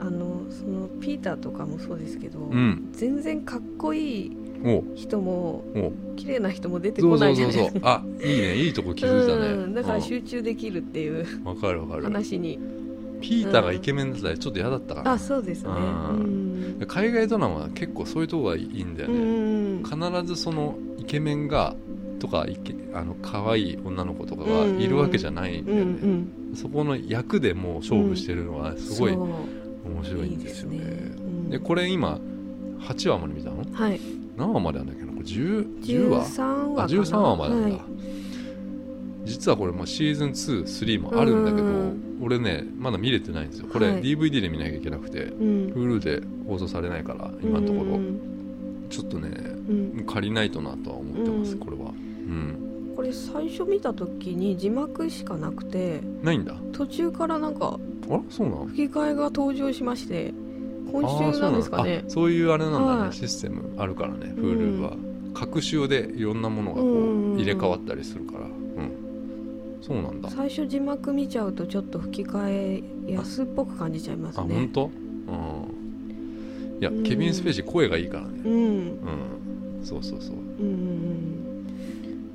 [0.02, 2.90] ああのそのピーターとかもそうですけど、うん。
[2.94, 8.04] 全然かっこいいお人もお綺麗な人も出てこないそうじゃないですか。
[8.04, 8.56] あいいね。
[8.56, 9.48] いいとこ気づいたね。
[9.52, 9.74] うん。
[9.74, 10.02] だからうん。
[10.02, 12.04] 集中できるっていうわかるわかる。
[12.04, 12.58] 話に
[13.22, 15.70] ピーターがイケメンだったらちょっと嫌だったかな、あそうですね。
[16.88, 19.20] 海外ドラマは結構そういうとこがいいんだようね、
[19.80, 21.76] ん必ずそのイケメンが
[22.20, 25.92] とかイケあの可愛い女の子とかがいるわけじゃないんだうんうよね、
[26.52, 26.56] ん。
[26.56, 29.30] そこの役でもう勝負してるのはすごい面
[30.04, 30.76] 白いんですよね。
[30.78, 31.60] いいですね。
[31.60, 32.20] これ今
[32.82, 33.64] 8話まで見たの？
[33.72, 34.00] はい。
[34.38, 35.12] 何話まであんだっけな？
[35.12, 37.82] これ 10, 10話？13話あ13話までなんだ、はい
[39.26, 42.20] 実はこれまあシーズン23もあるんだけど、うん。
[42.22, 43.68] 俺ねまだ見れてないんですよ。
[43.72, 44.02] これはい。
[44.02, 45.68] DVD で見なきゃいけなくて、うん。
[45.76, 48.20] Hulu で放送されないから今のところ、うん。
[48.90, 50.06] ちょっとねうん。
[50.06, 51.60] 借りないとなとは思ってます、うん。
[51.60, 51.92] これは。
[51.92, 52.94] うん。
[52.96, 56.56] これ最初見た時に字幕しかなくてないんだ。
[56.74, 57.80] 途中からなんか
[58.10, 58.66] あらそうなの？
[58.66, 60.34] 吹き替えが登場しまして
[60.92, 62.04] 今週なんですかね。
[62.08, 63.14] そういうあれなんだね、はい。
[63.14, 64.80] システムあるからねうん。
[64.80, 64.98] Hulu は、
[65.34, 68.46] 各週でいろんなものがこうんう入れ替わったりするから。
[68.46, 68.59] うん
[69.82, 70.30] そうなんだ。
[70.30, 74.86] 最初字幕見ちゃうとちょっと吹き替え安っぽく感じちゃいますあ本ね当？
[74.86, 74.92] うん。
[76.82, 77.04] いや、うん。
[77.04, 78.42] ケビン・スペーシー声がいいからね。
[78.46, 78.54] うん。
[78.54, 78.58] う
[79.82, 79.84] ん。
[79.84, 80.36] そうそうそう。
[80.36, 81.66] うんうん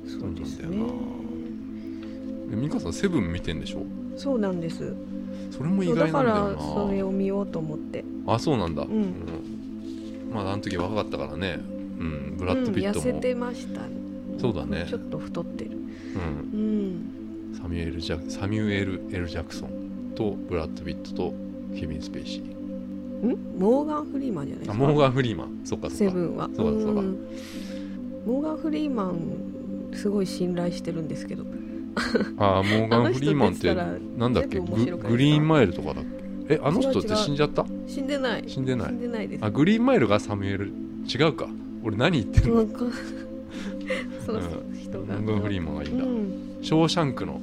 [0.07, 0.67] そうですね。
[0.67, 0.99] そうなんだよ
[2.53, 3.83] え美香さんセブン見てんでしょ？
[4.17, 4.95] そうなんです。
[5.51, 8.03] それも意外なんだよらそれなを見ようと思って。
[8.27, 8.87] あそうなんだ、ん。
[8.87, 9.13] うん。
[10.33, 11.59] まああの時若かったからね。
[11.99, 12.35] うん。
[12.37, 13.81] ブラッド・ピットも、うん、痩せてました
[14.39, 14.85] そうだね。
[14.89, 15.71] ちょっと太ってる。
[15.73, 16.59] うん。
[16.59, 17.24] うん
[17.61, 21.33] サミュエルジャサミュエル・ L・ ジャクソンとブラッド・ピットと
[21.77, 23.27] ケビン・スペイシー。
[23.27, 23.37] ん？
[23.59, 24.83] モーガン・フリーマンじゃないですか？
[24.85, 25.61] あモーガン・フリーマン。
[25.63, 25.97] そっかそっか。
[25.97, 26.49] セブンは。
[26.55, 27.05] そうだそうだん。
[28.25, 29.17] モーガン・フリーマン
[29.93, 31.43] すごい信頼してるんですけど。
[32.37, 34.59] あーモーガン・フリーマンってあの人出てたらなんだっけ？
[34.59, 36.03] グ全部面白くないですかグリーンマイルとかだっ
[36.47, 36.53] け？
[36.55, 37.17] えあの人って違う違う。
[37.17, 37.65] 死んじゃった？
[37.87, 38.43] 死んでない。
[38.47, 39.27] 死んでない。
[39.27, 39.45] です。
[39.45, 40.71] あグリーンマイルがサミュエル？
[41.07, 41.47] 違うか。
[41.83, 42.55] 俺何言ってんの？
[42.57, 42.79] なんか
[44.25, 44.45] そのうん。
[44.77, 47.39] 人がモーガン・フリーマンがいいんだ、うんショーシャンクの。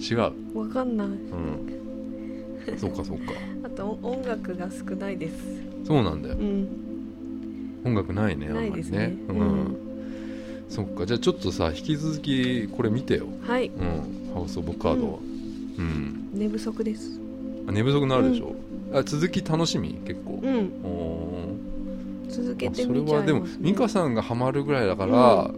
[0.00, 0.58] 違う。
[0.58, 1.06] わかんない。
[1.08, 2.78] うん。
[2.78, 3.32] そうかそうか。
[3.66, 5.34] あとお音楽が少ないです。
[5.84, 6.36] そうなんだよ。
[6.38, 6.68] うん。
[7.84, 8.98] 音楽ないねあんまないりね。
[8.98, 9.38] ねう、うん。
[9.40, 9.76] ん
[10.68, 11.06] そっか。
[11.06, 13.26] じゃあちょっとさ引き続きこれ見てよ。
[13.42, 13.66] はい。
[13.66, 13.70] う
[14.30, 14.32] ん。
[14.32, 15.18] ハウス・オブ・カードは。
[15.78, 17.18] うん、寝不足です。
[17.66, 18.54] あ寝不足になるでしょ、
[18.92, 19.94] あ続き楽しみ？
[20.04, 20.70] 結構、うん。
[20.84, 21.48] お
[22.28, 23.58] 続けてみちゃはいでもますね。
[23.62, 25.50] 美香さんがハマるぐらいだから、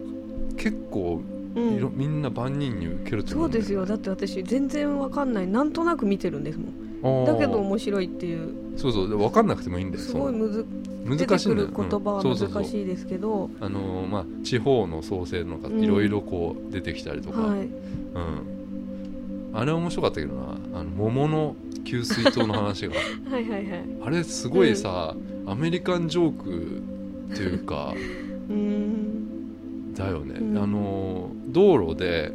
[0.57, 3.85] 結構うんいろみんな万人に受けると思そうですよ。
[3.85, 5.47] だって私全然わかんない。
[5.47, 6.85] なんとなく見てるんですもん。
[7.01, 8.53] よだけど面白いっていう。
[8.77, 9.09] そうそう。
[9.09, 10.65] で分かんなくてもいいんだよすごいむず
[11.05, 11.67] 難しいんだよ。
[11.67, 13.49] る言葉は難しいですけど。
[13.61, 17.59] あのーまあ地方の創生のがうんいろいろこう出てきたりとか、はい。
[17.59, 20.57] うん、あれ面白かったけどな。
[20.73, 22.95] あの桃の給水塔の話が。
[23.29, 23.85] はいはいはい。
[24.01, 25.15] あれすごいさ、
[25.45, 27.93] アメリカンジョークっていうか。
[28.49, 29.93] うーん。
[29.93, 30.57] だよね、うん。
[30.57, 32.31] あの道路で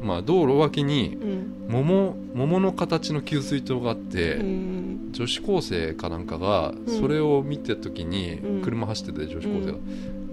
[0.00, 1.56] まあ道路脇にうん。
[1.70, 5.08] 桃桃の形の給水塔があって、うん。
[5.12, 7.00] 女子高生かなんかがうん。
[7.00, 8.62] それを見た時に、うん。
[8.62, 9.78] 車走ってて女子高生が、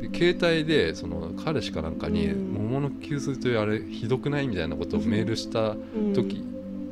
[0.09, 2.53] で携帯でその彼氏かなんかに、うん。
[2.53, 6.13] 桃の給水塔あれひどくないみたいなことをメールしたうん。
[6.13, 6.43] 時、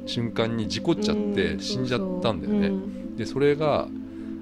[0.06, 1.60] 瞬間に事故っちゃってうん。
[1.60, 2.72] 死んじゃったんだよね、
[3.18, 3.88] でそれが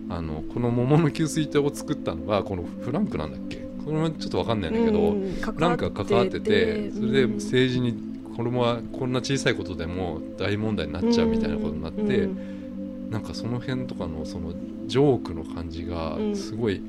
[0.09, 3.62] あのこの桃の給水塔を作ったのがこのフランクなんだっけ？
[3.85, 13.09] これもちょっと分かんないんだけど、うんフランクが関わっててそれでうん政治にこれもこんな小さいことでも大問題になっちゃうみたいなことになって、うん。
[13.11, 14.53] なんかその辺とかのその
[14.87, 16.35] ジョークの感じがうん。
[16.35, 16.81] すごい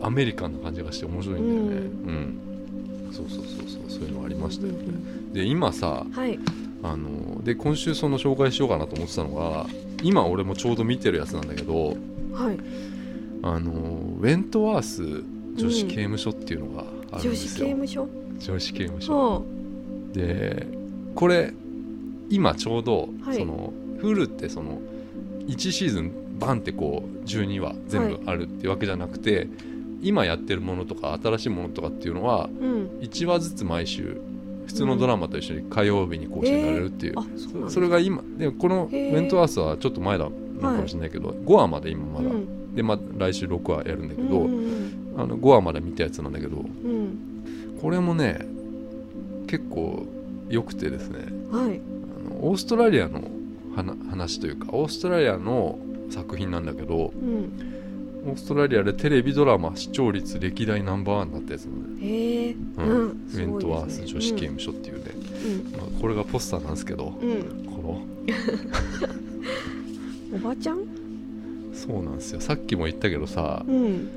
[0.00, 1.86] アメリカンな感じがして面白いんだよね。
[1.86, 4.78] うん、そうそうそうそうそういうのありましたよね、
[5.32, 6.38] で今さはい。
[6.82, 9.66] あので今週その紹介しようかなと思ってたのが
[10.02, 11.96] 今俺もちょうど見てるやつなんだけど
[12.32, 12.58] はい。
[13.42, 15.24] あのウェントワース
[15.56, 18.08] 女子刑務所っていうのがあるん女子ですよ、刑務所？
[18.38, 19.12] 女子刑務所？
[19.14, 19.42] は
[20.12, 20.66] で
[21.14, 21.52] これ
[22.28, 23.36] 今ちょうど、はい。
[23.36, 24.80] その Hulu ってその
[25.46, 29.48] 1シーズンバンってこう12話全部あるっていうわけじゃなくて、
[30.02, 32.88] 今やってるものとか新しいものとかっていうのはあうん。
[33.00, 34.20] 1話ずつ毎週
[34.66, 37.70] 普通のドラマと一緒に火曜日に更新されるっていう、うなんだ。
[37.70, 42.74] それが今でこのウェントワースはちょっと前だのかもしれないけど、5話まで今まだ、うん。
[42.74, 47.18] で、まあ、来週6話やるんだけど、うんうんあの5話まで見たやつなんだけどうん。
[47.80, 48.46] これもね
[49.46, 50.06] 結構
[50.48, 51.18] 良くてですね。
[51.50, 51.80] はい。
[52.26, 53.22] あのオーストラリアの
[53.74, 55.78] 話話というかオーストラリアの
[56.10, 57.72] 作品なんだけどうん。
[58.28, 62.52] オーストラリアでテレビドラマ視聴率歴代ナンバーワンだったやつなのね、へえ。
[62.52, 62.88] ううん。
[62.88, 65.78] んウェントワース女子刑務所っていうね、うん。
[65.78, 67.64] まあ、これがポスターなんですけど、うん。
[67.66, 68.02] この。
[70.34, 70.78] おばちゃん？
[71.72, 72.40] そうなんですよ。
[72.40, 74.08] さっきも言ったけどさうん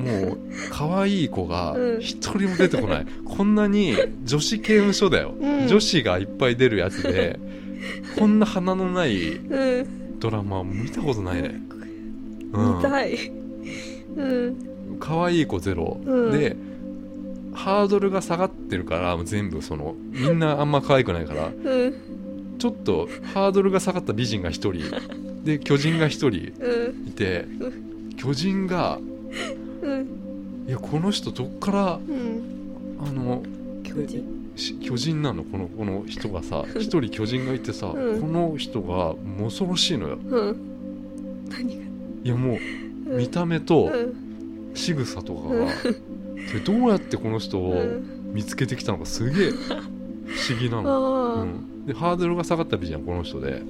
[0.00, 0.38] もう
[0.70, 2.00] 可愛い子がうん。
[2.00, 5.68] 一人も出てこない、こんなに女子刑務所だよ、うん。
[5.68, 7.38] 女子がいっぱい出るやつで
[8.18, 10.18] こんな鼻のないうん。
[10.18, 11.60] ドラマ見たことないね、
[12.52, 12.76] うん。
[12.76, 13.32] 見たい。
[14.16, 14.56] うん。
[14.98, 16.38] 可愛い子ゼロ、うん。
[16.38, 16.56] で
[17.52, 21.50] ハードルが下がってるから全部そのみんなあんま可愛くないからう
[21.86, 21.94] ん。
[22.58, 25.44] ちょっとハードルが下がった美人が1人。
[25.44, 26.30] で巨人が1人う
[27.06, 27.08] ん。
[27.08, 27.46] いて
[28.16, 28.98] 巨人が
[29.82, 30.64] うん。
[30.68, 32.96] いやこの人どっからうん。
[33.00, 33.42] あの
[33.82, 34.52] 巨人。
[34.56, 35.44] し巨人なの？
[35.44, 38.20] このこの人がさ1人巨人がいてさ、うん。
[38.20, 40.18] この人がもう恐ろしいのよ。
[40.22, 41.48] うん。
[41.48, 41.82] 何が？
[42.24, 42.58] いやも
[43.06, 44.72] う見た目とうん。
[44.74, 45.66] 仕草とかうん。
[45.66, 45.72] が、
[46.52, 48.32] でどうやってこの人をうん。
[48.32, 49.54] 見つけてきたのかすげえ不
[50.52, 53.62] 思議なの、うん、でハードルが下がった美人はこの人で。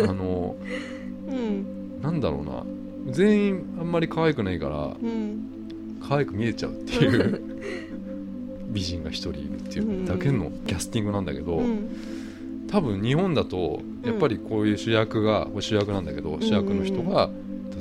[0.00, 0.56] あの
[1.28, 2.00] うん。
[2.02, 2.64] なんだろうな
[3.10, 5.98] 全員あんまり可愛くないからうん。
[6.06, 7.40] 可愛く見えちゃうっていう
[8.70, 12.66] 美人が一人いるっていうだけのキャスティングなんだけど、うん。
[12.68, 17.30] 多分日本だとやっぱりこういう主役が、これ主役なんだけど主役の人が、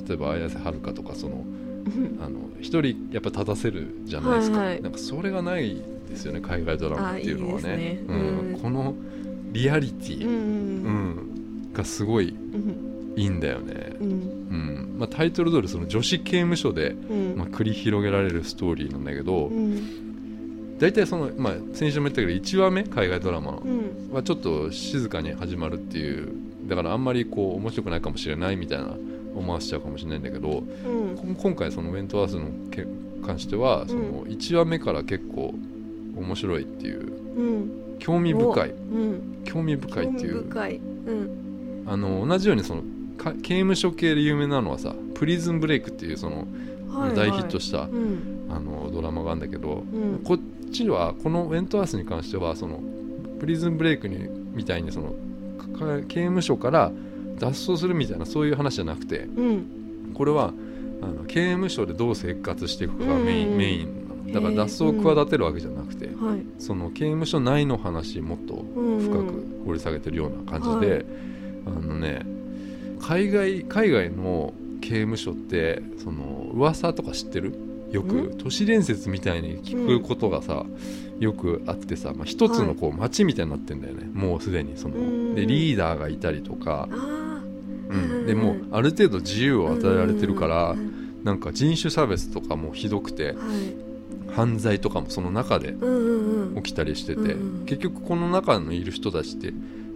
[0.07, 2.19] 例えば綾瀬はるかとかそのうん。
[2.23, 4.81] あの一人やっぱ立たせるじゃないですか、はいはい。
[4.81, 7.99] なんかそれがないですよね海外ドラマっていうのはね。
[8.61, 8.93] この
[9.51, 10.33] リアリティ、うん。
[10.33, 10.39] う
[11.69, 11.73] ん。
[11.73, 13.13] がすごいうん。
[13.15, 14.07] いいんだよね、うん。
[14.07, 17.35] うんまあ、タイトル通りその女子刑務所で、うん。
[17.35, 20.77] まあ、繰り広げられるストーリーなんだけど、うん。
[20.77, 23.59] 大体その、まあ、先週も言ったけど1話目海外ドラマ
[24.11, 26.31] はちょっと静かに始まるっていう
[26.67, 28.95] だからあんまりこう面白くないかもしれないみたいな
[29.35, 31.17] 思わせちゃうかもしれないんだけどうん。
[31.35, 32.87] こ今回そのウェントワースのけ
[33.23, 35.53] 関してはその1話目から結構
[36.15, 36.99] 面白いっていう
[37.37, 37.97] うん。
[37.99, 38.69] 興味深い。
[38.69, 39.43] うん。
[39.45, 40.49] 興味深いっていう。
[41.85, 42.87] あの同じようにそのか
[43.41, 46.47] 刑務所系で有名なのはさ「プリズンブレイク」っていうその
[46.89, 47.15] はいはい。
[47.15, 48.47] 大ヒットしたうん。
[48.49, 50.19] あのドラマがあるんだけどうん。
[50.23, 52.79] こっちはこのウェントワースに関してはその
[53.39, 55.13] プリズンブレイクにみたいにその
[55.79, 56.91] か刑務所から
[57.39, 59.65] 脱走するみたいなそういう話じゃなくてうん。
[60.13, 60.53] これは
[61.01, 66.45] あの刑務所でどう生活していくかがメイン,、うんメインだから脱走を企てるわけじゃなくて、はい。
[66.57, 71.05] その刑務所内の話もっとうん深く掘り下げてるような感じで、
[71.65, 72.25] あのね
[73.01, 77.53] 海外海外の刑務所ってその噂とか知ってる？
[77.91, 78.37] よくん？
[78.37, 80.65] 都市伝説みたいに聞くことがさ、
[81.19, 85.35] よくあってさ、まあ、一つのこう街みたいになってんだよね、もうすでにそのうん。
[85.35, 86.95] でリーダーがいたりとか、あ
[87.89, 91.23] うん、でもうある程度自由あを与えられてるから、うん。
[91.23, 93.37] なんか人種差別とかもひどくてはい。
[94.33, 95.75] 犯罪とかもその中で
[96.55, 99.51] 起きたりしてて、うん結局この中にいる人たちって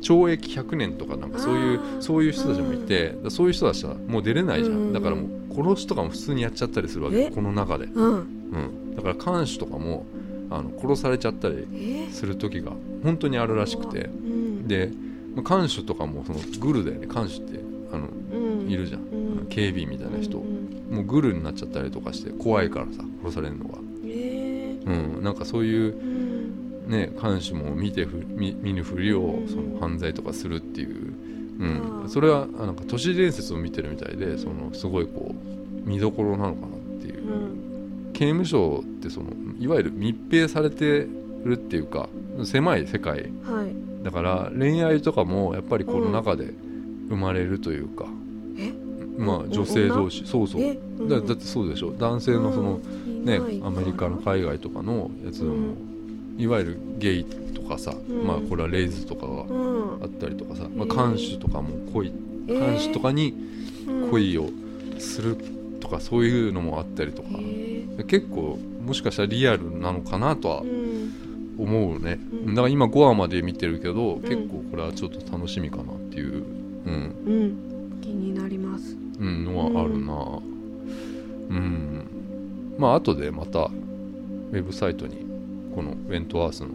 [0.05, 4.93] 懲役100年とかなんかそういうそういう人たちもいて、だからそういう人たちはもう出れないじゃん、うん。
[4.93, 8.13] だからもう殺しとかも普通にやっちゃったりするわけえこの中で、うん。
[8.13, 10.05] うん、だから看守とかも
[10.51, 12.11] あの殺されちゃったりえ？
[12.11, 12.71] する時が
[13.03, 14.05] 本当にあるらしくて。
[14.05, 14.67] うん。
[14.67, 14.91] で
[15.35, 17.07] まあ看守とかもそのグルだよね。
[17.07, 17.59] 看守って
[17.91, 18.69] あのうん。
[18.69, 19.47] いるじゃん、うん。
[19.49, 26.14] 警備員みたいな人、うんもうグルになっちゃったりとかして怖いからさ殺されるのが、えうん、なんかそういううん
[26.87, 31.13] ね、看守も見てふ見見ぬふりをうんその犯罪とかするっていう、
[31.59, 32.09] うん。
[32.09, 38.11] それはあなんか都市伝説を見てるみたいでそのすごいこう見どころなのかなっていう、うん。
[38.13, 41.07] 刑務所ってそのいわゆる密閉されて
[41.43, 42.09] るっていうか
[42.43, 43.31] 狭い世界。
[43.43, 44.03] はい。
[44.03, 46.53] だから恋愛とかもやっぱりこの中で
[47.09, 48.05] 生まれるというか、
[48.57, 48.71] え？
[49.17, 50.25] まあお女性同士。
[50.25, 50.61] そうそう。
[50.61, 50.77] え？
[50.99, 51.09] うん。
[51.09, 51.91] だだってそうでしょ。
[51.91, 55.57] 男性のその、ねアメリカの海外とかのやつでも、う
[56.37, 58.25] いわゆるゲイとかさ、ん。
[58.25, 60.03] まあこれはレイズとかがうん。
[60.03, 62.11] あったりとかさ、まあ、へー看守とかも恋
[62.47, 62.59] えー。
[62.59, 63.33] 看守とかに
[63.87, 64.11] うん。
[64.11, 64.49] 恋を
[64.99, 65.37] する
[65.79, 70.95] とかそういうのもあったりとか、え結構もしかしたらリアルなのかなとはーうん。
[71.57, 72.55] 思うね、うん。
[72.55, 74.21] だから今5話まで見てるけど、ん。
[74.21, 76.43] 結構これはちょっと楽しみかなっていう、
[76.85, 77.15] うん。
[77.25, 78.01] うん。
[78.01, 78.97] 気になります。
[79.19, 80.39] うん、のはあるな。
[81.49, 82.07] うん、
[82.77, 85.24] まあ後でまたウェブサイトに
[85.75, 86.69] このウェントワースの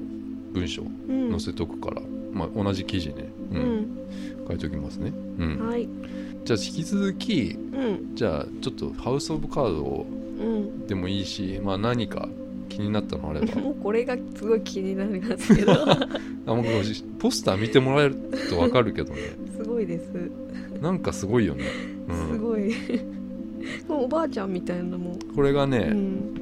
[0.52, 1.30] 文章うん。
[1.30, 3.62] 載せとくから、まあ、同じ記事ね、ううん。
[3.80, 3.88] ん
[4.46, 5.88] 書いておきますね、うん、はい。
[6.44, 8.14] じゃあ引き続きうん。
[8.14, 10.06] じゃあちょっとハウス・オブ・カードを
[10.38, 10.86] うん。
[10.86, 12.28] でもいいし、まあ、何か
[12.68, 13.54] 気になったのあれば。
[13.60, 15.72] もうこれがすごい気になりますけど。
[16.46, 16.64] あもう
[17.18, 18.16] ポスター見てもらえる
[18.50, 19.20] と分かるけどね。
[19.56, 20.30] すごいです。
[20.80, 21.64] なんかすごいよね、
[22.08, 22.72] うん、すごい。
[23.88, 25.10] おばあちゃんみたいなも。
[25.10, 26.39] んこれがね、うん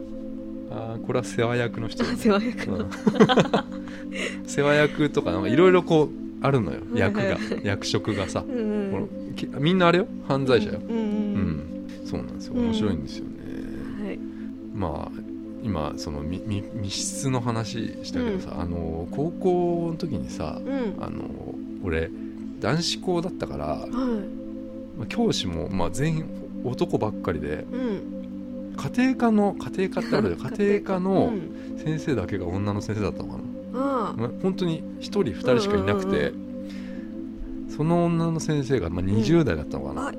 [0.70, 2.76] あーこれは世話役の人あ 世話役の。
[2.78, 2.88] うん。
[4.46, 6.08] 世話役とかなんかいろいろこう
[6.44, 7.00] あるのよはいはい。
[7.00, 7.38] 役が。
[7.62, 9.08] 役職がさ、うん
[9.60, 10.06] みんなあれよ？
[10.26, 11.88] 犯罪者よ、うんうんうん。
[12.04, 12.54] そうなんですよ。
[12.54, 12.64] うん。
[12.66, 13.30] 面白いんですよね、
[14.00, 14.18] うんはい。
[14.74, 15.20] まあ
[15.62, 21.02] 今その密室の話したけどさ、あの高校の時にさうん。
[21.02, 21.22] あの
[21.84, 22.10] 俺
[22.60, 23.90] 男子校だったから、はい。
[23.90, 26.24] まあ教師もまあ全員
[26.64, 28.00] 男ばっかりでうん
[28.96, 31.68] 家庭科の家庭科ってある家庭科のうん。
[31.78, 33.38] 先生だけが女の先生だったのか
[33.72, 36.32] な、ああまあ、本当に1人2人しかいなくて、
[37.74, 40.12] その女の先生がまあ20代だったのかな、あ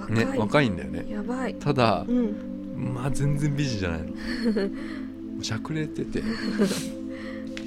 [0.00, 1.06] 若ねい若いんだよね。
[1.08, 1.54] やばい。
[1.54, 2.34] ただうん。
[2.94, 4.08] まあ全然美人じゃないの。
[5.42, 6.22] しゃくれてて。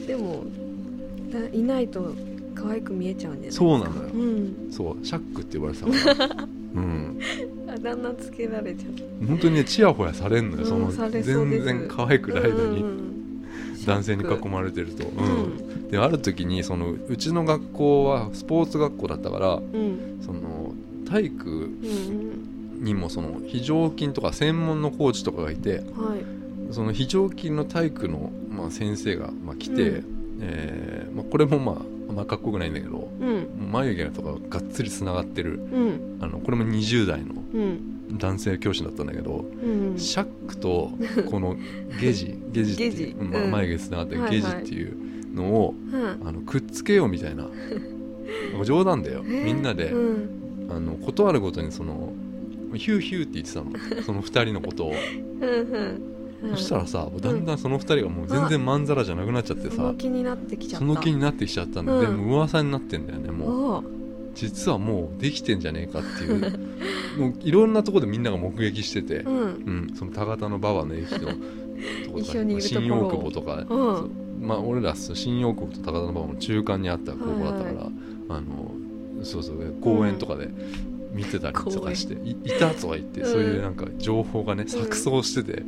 [0.05, 0.43] でも
[1.31, 2.13] だいないと
[2.53, 3.65] 可愛く見えちゃうんですか。
[3.65, 4.09] そうなのよ。
[4.13, 4.67] うん。
[4.69, 6.47] そうシャックって言われてたから。
[6.75, 7.17] うん
[7.83, 13.13] あだんだんつけられちゃう本当にねチヤホヤされんのよ、うんその全然可愛くないのに、うん。
[13.85, 15.89] 男性に囲まれてると、ううん。
[15.89, 20.19] である時にそのうちの学校はスポーツ学校だったからうん。
[20.25, 20.73] その
[21.09, 26.19] 体育うんにもその非常勤とか専門のコーチとかがいてうんはい。
[26.71, 30.39] その非常勤の体育の、まあ、先生が、まあ、来て、うん。
[30.41, 31.75] えーまあ、これもまあ
[32.13, 33.47] まかっこよくないんだけどうん。
[33.71, 35.59] 眉毛とかがっつりつながってる。
[35.71, 36.17] うん。
[36.21, 38.17] あのこれも20代のうん。
[38.17, 39.97] 男性教師だったんだけど、うん。
[39.97, 40.91] シャックと
[41.29, 41.55] この
[41.99, 44.41] ゲジゲジっていう、まあうん眉毛つながってるはいはい。
[44.41, 44.95] ゲジっていう
[45.33, 46.27] のを、うん。
[46.27, 47.47] あのくっつけようみたいな。
[48.63, 49.23] 冗談だよ。
[49.25, 50.29] みんなで、うん。
[50.69, 52.13] あの断るごとにその
[52.75, 54.03] ヒューヒューって言ってたの。
[54.03, 54.93] その2人のことを、
[56.51, 60.85] そしたらさだんだんその2人がもう全然まんざらじゃなくなっちゃってそさの気になってきちゃった。
[60.85, 62.01] その気になってきちゃったんで、うん。
[62.01, 63.83] でも噂になってんだよねもう。
[64.35, 66.39] 実はもうできてんじゃねえかっていう。
[67.19, 69.37] もういろんなところでみんなが目撃してて、うん。
[69.37, 69.41] う
[69.91, 71.25] ん、その高田の馬場の駅のと
[72.11, 74.47] こ 一緒に新大久保とか、うん。
[74.47, 77.91] まあ俺ら新大久保と高田の馬場の中間にあった高校だったから、はい
[78.29, 78.71] あの
[79.23, 80.49] そうそう公園とかで
[81.13, 83.31] 見てたりとかして、いいたとか言って、うん。
[83.31, 85.63] そういうなんか情報がね錯綜してて、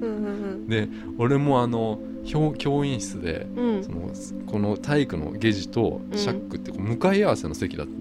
[0.67, 3.47] で俺もあの教教員室で
[3.83, 4.11] その
[4.47, 7.93] この体育のゲジとシャックって向かい合わせの席だった、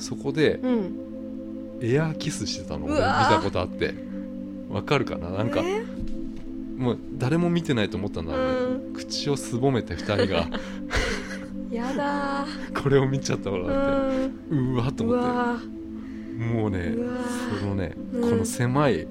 [0.00, 1.04] そこでうん。
[1.80, 3.94] エアーキスしてたの俺見たことあって。
[4.68, 5.30] わかるかな？
[5.30, 5.82] なんかえ？
[6.76, 10.46] もう誰も見てないと思ったんだろうね、う口をすぼめて2人が。
[11.70, 12.46] やだ
[12.80, 14.34] これを見ちゃったからーって。
[14.50, 15.28] うわーとう思って。
[15.28, 15.58] わ
[16.38, 16.94] もうね
[17.60, 18.30] そのね、うん。
[18.30, 19.06] この狭い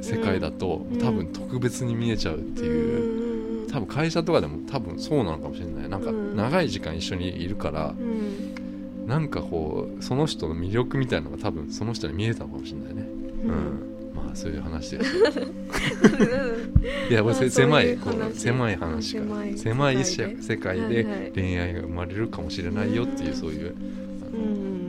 [0.00, 0.98] 世界だと、うん。
[0.98, 5.88] 多分特別に見えちゃうっていう、う多分会社とかでも多分そうなのかもしれない。
[5.88, 6.34] なんかうん。
[6.36, 9.06] 長い時間一緒にいるから、うん。
[9.06, 13.02] なんかこうその人の魅力みたいなのが多分その人に見えたのかもしれないね。
[13.02, 13.50] ううん。
[13.50, 15.04] ん、まあそういう話で。
[15.04, 15.16] す
[17.10, 18.30] いやまあ狭いこそういう話。
[18.30, 19.22] う狭い話か。
[19.56, 21.30] 狭い世界で。
[21.34, 23.36] 恋愛が生まれるかもしれないよっていううん。
[23.36, 24.04] そういううん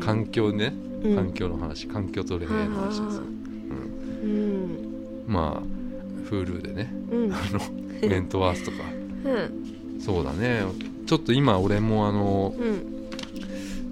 [0.06, 0.74] 環境ね。
[1.04, 1.16] うん。
[1.16, 1.88] 環境の話。
[1.88, 3.24] 環境と恋愛の話ですよ、
[4.24, 5.26] うん、うん。
[5.28, 6.94] まあ Hulu でね。
[7.12, 7.34] うん。
[7.34, 8.78] あのウェントワースとか。
[9.26, 10.02] うん。
[10.02, 10.64] そうだね。
[11.06, 12.96] ちょっと今俺もあのうん。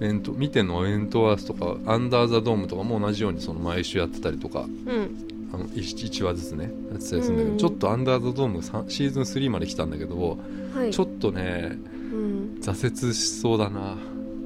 [0.00, 4.68] ウェント見てんのはウェントワースとかアンダー・ザ・ドームとかも同じようにその毎週やってたりとか。
[4.86, 5.34] うん。
[5.52, 7.58] あの 1, 話ずつねやってたりするんだけど、うん。
[7.58, 10.38] ちょっとアンダー・ザ・ドームシーズン3まで来たんだけど、
[10.74, 10.90] はい。
[10.90, 11.78] ちょっとね
[12.12, 12.58] うん。
[12.60, 13.96] 挫折しそうだな、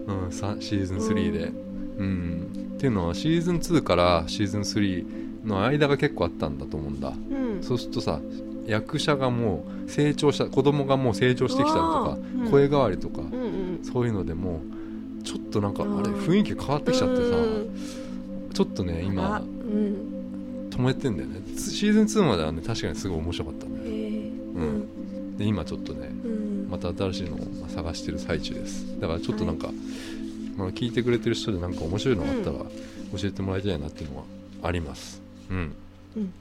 [0.09, 1.53] うん、さシーズン3で、
[1.99, 2.47] うん。
[2.77, 5.05] っていうのはシーズン2からシーズン3
[5.45, 7.13] の間が結構あったんだと思うんだ。
[7.31, 7.63] うん。
[7.63, 8.21] そうするとさ
[8.67, 12.51] 役者がもう成長した子供がもう成長してきたりとかうん。
[12.51, 13.37] 声変わりとか、うんう
[13.81, 13.81] ん。
[13.83, 14.61] そういうのでも
[15.21, 17.71] うちょっとなんかあれうん雰囲気変わってきちゃってさうん。
[18.53, 20.69] ちょっとねあ今うん。
[20.71, 21.41] 止めてんだよね。
[21.57, 23.69] つシーズン2まではね確かにすごい面白かったえ
[24.55, 25.37] うん。
[25.37, 26.18] で今ちょっとねうん
[26.69, 29.01] また新しいのをまあ探してる最中です。
[29.01, 29.71] だからちょっとなんか、
[30.57, 34.25] まあ、聞いてくれてる人でなんか面白いのがあったら教えてもらいたいなっていうのは
[34.63, 35.23] あります。
[35.51, 35.75] うん、
[36.17, 36.33] うん。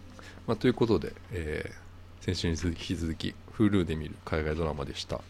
[0.45, 1.87] まあ、ということで、えー
[2.27, 5.21] 先週に引き続き Hulu で見る海外ドラマでした。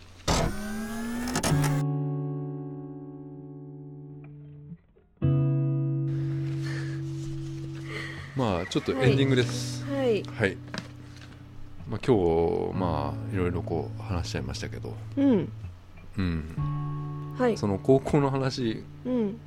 [8.36, 9.86] まあちょっとエンディングです。
[9.86, 10.24] はい。
[10.24, 10.58] はい、
[11.90, 14.94] まあ、今日まあいろいろこう話しちゃいましたけど。
[15.16, 15.52] うん。
[16.18, 17.36] うん。
[17.38, 17.58] はい。
[17.58, 19.38] その高校の話うん。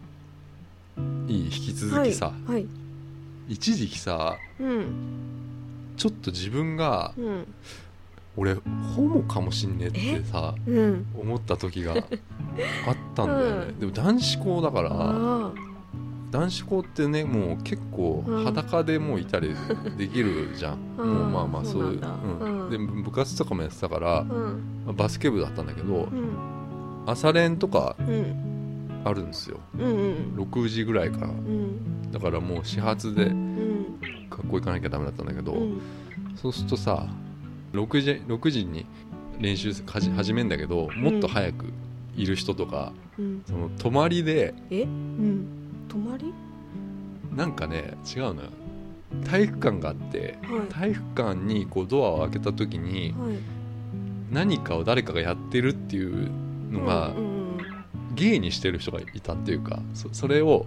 [1.28, 2.52] いい引き続きさ、はい。
[2.52, 2.66] はい。
[3.48, 5.94] 一時期さうん。
[5.96, 7.46] ちょっと自分がうん。
[8.36, 11.06] 俺ホモかもしんねえってさうん。
[11.18, 13.80] 思った時があったんだよね、うん。
[13.80, 15.52] でも男子校だからあ
[16.30, 19.54] 男子校ってねもう結構うん裸でもういたり
[19.98, 21.14] できるじゃん、うん。
[21.14, 22.10] もうまあまあそういうそう
[22.48, 24.54] なんで部活とかもやってたからま
[24.90, 27.04] あバスケ部だったんだけどうん。
[27.06, 29.02] 朝練とかうん。
[29.02, 29.58] あるんですよ。
[29.78, 31.26] うんうん6時ぐらいから。
[31.28, 32.12] うん。
[32.12, 33.98] だからもう始発でうん。
[34.28, 35.80] 学校行かなきゃダメだったんだけど、うん。
[36.36, 37.06] そうするとさ
[37.72, 38.86] 6時 ,6 時に
[39.40, 41.72] 練習始めんだけどもっと早く
[42.14, 43.42] いる人とかうん。
[43.46, 44.82] その泊まりでえ？
[44.82, 45.46] うん
[45.90, 46.32] 泊まり？
[47.36, 48.48] なんかね違うのよ。
[49.24, 50.68] 体育館があってはい。
[50.68, 53.34] 体育館にこうドアを開けた時にはい。
[54.30, 56.30] 何かを誰かがやってるっていう
[56.70, 57.12] のが
[58.14, 60.66] 芸にしてる人がいたっていうかそそれを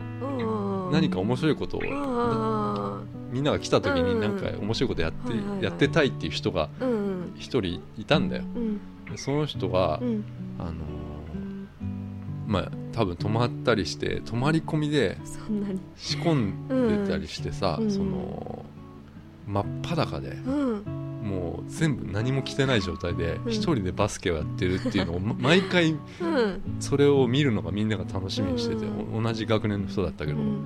[0.92, 3.02] 何か面白いことをあ
[3.32, 6.68] みんなが来た時にうんなんか面白いことやってやってたいっていう人が
[7.38, 8.44] 一人いたんだよ。
[8.44, 8.78] うん。
[9.10, 10.24] でその人がうん。
[10.60, 10.74] あのー
[12.48, 15.18] まあ多分泊まったりして泊まり込みで
[15.96, 17.92] 仕込んでたりしてさ、うん。
[17.92, 18.66] その
[19.48, 20.84] 真っ裸でうん。
[21.24, 23.52] もう全部何も着てない状態でうん。
[23.52, 25.92] 一人でバスケをやってるっていうのをま毎回
[26.22, 26.62] うん。
[26.80, 30.58] それを見るのがみんなが楽しみにしてて、同じ学年の人だったけど、まうん。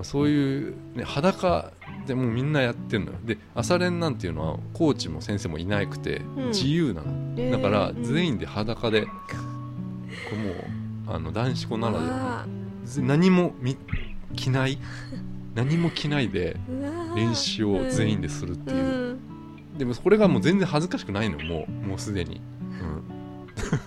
[0.00, 1.72] あ、そういう、ね、裸
[2.06, 3.18] でもうみんなやってるのよ。
[3.24, 6.48] で朝練なんていうのはコーチも先生もいなくてうん。
[6.48, 7.06] 自由なの、
[7.36, 8.04] えーだからうん。
[8.04, 9.10] 全員で裸で、こ
[10.32, 12.46] れもうあの男子校ならでは
[12.98, 13.76] 何もみ
[14.36, 14.78] 着ない？
[15.54, 16.56] 何も着ないで
[17.16, 19.78] 練習を全員でするっていう、うん。
[19.78, 22.40] でもこれがもう全然恥ずかしくないのよもうもうすでに、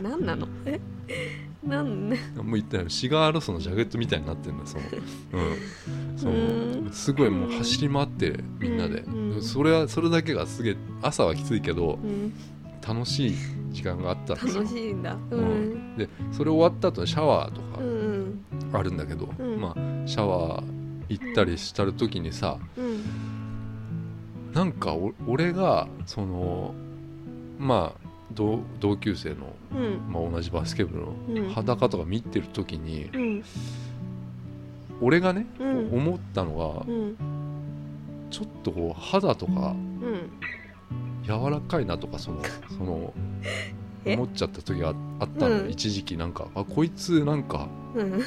[0.02, 0.48] 何なの？
[0.66, 0.80] え？
[1.66, 6.90] なんねうん、もう言ったよシガーロスのジャケットみたいになってるのよその, うん、そのうん。
[6.92, 9.42] すごいもう走り回ってみんなで、うん。
[9.44, 12.34] それはそれだけがすげえ朝はきついけどうん
[12.88, 13.36] 楽しい
[13.72, 14.64] 時間があったんですよ。
[14.64, 15.18] 楽しいんだ。
[15.32, 15.94] ううん。
[15.94, 19.60] んでそれ終わった後にシャワーとかうんあるんだけど、うん。
[19.62, 20.64] まあシャワー
[21.10, 23.04] 行ったりしたる時にさ、うん。
[24.54, 26.74] なんかお俺がその
[27.60, 30.12] まあ同同級生の、うん。
[30.12, 31.48] まあ、同じバスケ部うん。
[31.48, 33.44] の裸とか見てる時に、うん。
[35.02, 35.90] 俺がね、うん。
[35.94, 37.16] 思ったのが、うん。
[38.30, 40.30] ちょっとこう肌とかうん
[41.24, 42.42] 柔らかいなとかその
[42.78, 43.14] その
[44.06, 44.16] え？
[44.16, 45.70] 思っちゃった時がああったのよ、うん。
[45.70, 48.22] 一時期なんかあこいつなんかうん。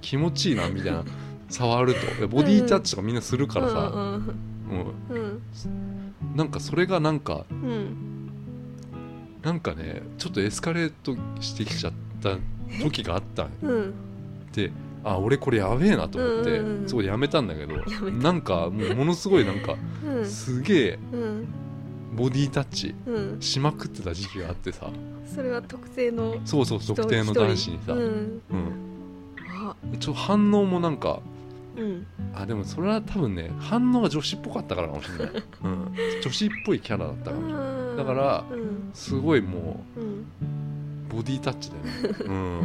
[0.00, 1.04] 気持ちいいなみたいな
[1.48, 2.28] 触ると。
[2.28, 5.40] ボディタッチとかみんなするからさ、うん
[6.34, 8.30] なんかそれがなんかうん。
[9.42, 12.38] なんかねちょっとエスカレートしてきちゃった
[12.82, 13.94] 時があったんうん。
[14.52, 14.72] で
[15.04, 16.88] あ俺これやべえなと思って、うんうんうん。
[16.88, 17.76] そこでやめたんだけど
[18.10, 20.26] なんかもうものすごいなんかうん。
[20.26, 21.48] すげえうん
[22.12, 23.40] ボディタッチうん。
[23.40, 24.90] しまくってた時期があってさ。
[25.34, 28.42] それは特定のそうそう人特定の男子にさ、うん。
[29.98, 31.20] ちょ反応もなんか
[31.76, 32.06] うん。
[32.34, 35.34] あでもそれは多分ね反応が女子っぽかったからかもしれない、
[35.64, 37.62] うん、女子っぽいキャラだったかもしれない。
[37.64, 38.90] うんだからうん。
[38.94, 40.02] すごいもうん。
[40.02, 42.62] うボディタッチだよね、 うん、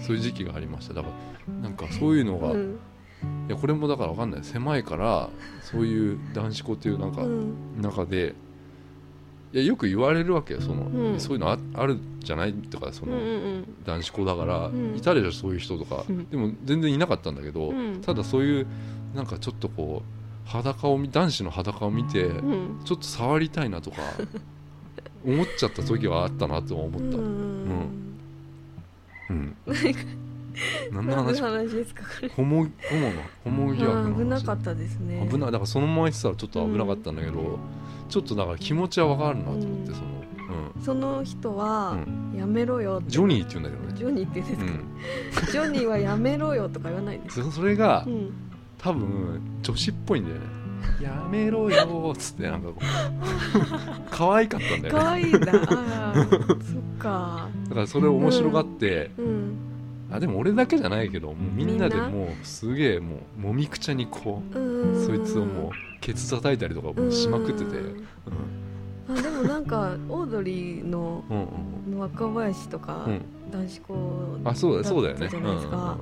[0.00, 0.94] そういう時期がありました。
[0.94, 1.08] だか
[1.48, 2.54] らなんかそういうのが、
[3.44, 3.50] いうん。
[3.54, 4.44] やこれもだから分かんない。
[4.44, 5.28] 狭いから
[5.62, 7.54] そういう男子校っていうなんかうん。
[7.80, 8.34] 中で
[9.52, 10.60] いやよく言われるわけよ。
[10.60, 11.20] その、うん。
[11.20, 13.64] そういうのああるじゃないとかそうんの、うん。
[13.84, 14.96] 男子校だから、うん。
[14.96, 16.28] いたでしょそういう人とか、うん。
[16.28, 18.00] でも全然いなかったんだけど、うん。
[18.00, 18.66] ただそういう
[19.14, 22.80] なんかちょっとこう裸を見男子の裸を見て、うん。
[22.84, 23.98] ちょっと触りたいなとか
[25.24, 27.68] 思っちゃった時はあったなとは思った、ううん。
[27.68, 28.16] ん。
[29.30, 29.56] うん
[30.92, 32.02] 何の何の話話ですか？
[32.02, 33.12] これホモホモの
[33.44, 35.28] ホモ疑惑の話うん危なかったですね。
[35.30, 37.58] 危ないだからそのまま言ってたらちょっと危なかったんだけど、
[38.08, 39.94] ちょっとだから気持ちは分かるなと思って、うん。
[40.82, 41.96] その、その人は
[42.34, 43.10] うやめろよって。
[43.10, 43.98] ジョニーって言うんだけどね。
[43.98, 45.52] ジョニーって言うんですうかん。
[45.52, 48.32] ジョニーはやめろよとか言わないんですそそれがうん。
[48.78, 50.42] 多分女子っぽいんだよね。
[51.00, 52.80] やめろよーっつってなんかこう
[54.10, 55.00] 可愛かったんだよね。
[55.00, 55.52] 可愛いんだ。
[55.66, 55.78] そっ
[56.98, 57.48] か。
[57.70, 59.54] だからそれ面白がって、うん
[60.14, 65.06] あでも俺だけじゃないけどもうみんなでもうすげえもうもみくちゃにこううん。
[65.06, 69.18] そいつをもうケツ叩いたりとかもうしまくってて、うん。
[69.18, 71.24] あでもなんかオードリーの
[71.98, 73.22] 若林とかうん。
[73.50, 75.98] 男子校あそうだそうだよねったじゃないですか。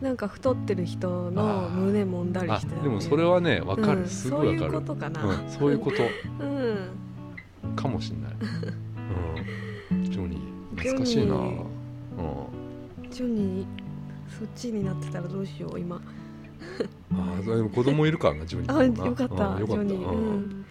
[0.00, 2.74] なんか太ってる人の胸揉んだりあして。
[2.74, 4.08] ねでもそれはね分かる、うん。
[4.08, 4.72] すごい分かる。
[4.72, 5.24] そういうことかな。
[5.24, 6.02] うん、そういうこと。
[6.44, 7.76] うん。
[7.76, 8.32] かもしんない、
[9.92, 12.61] うん、ジョニー懐かしいな、うん
[13.12, 13.66] ニー、ジョニー
[14.38, 16.00] そっちになってたらどうしよう今。
[17.12, 19.82] あーでも子供いるからなジョニーあよかったうんよかった。
[19.82, 20.64] うん。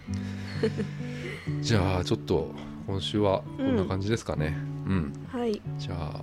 [1.62, 2.50] じゃあちょっと
[2.86, 4.56] 今週はこんな感じですかね。
[4.86, 5.60] うん、はい。
[5.78, 6.20] じゃあ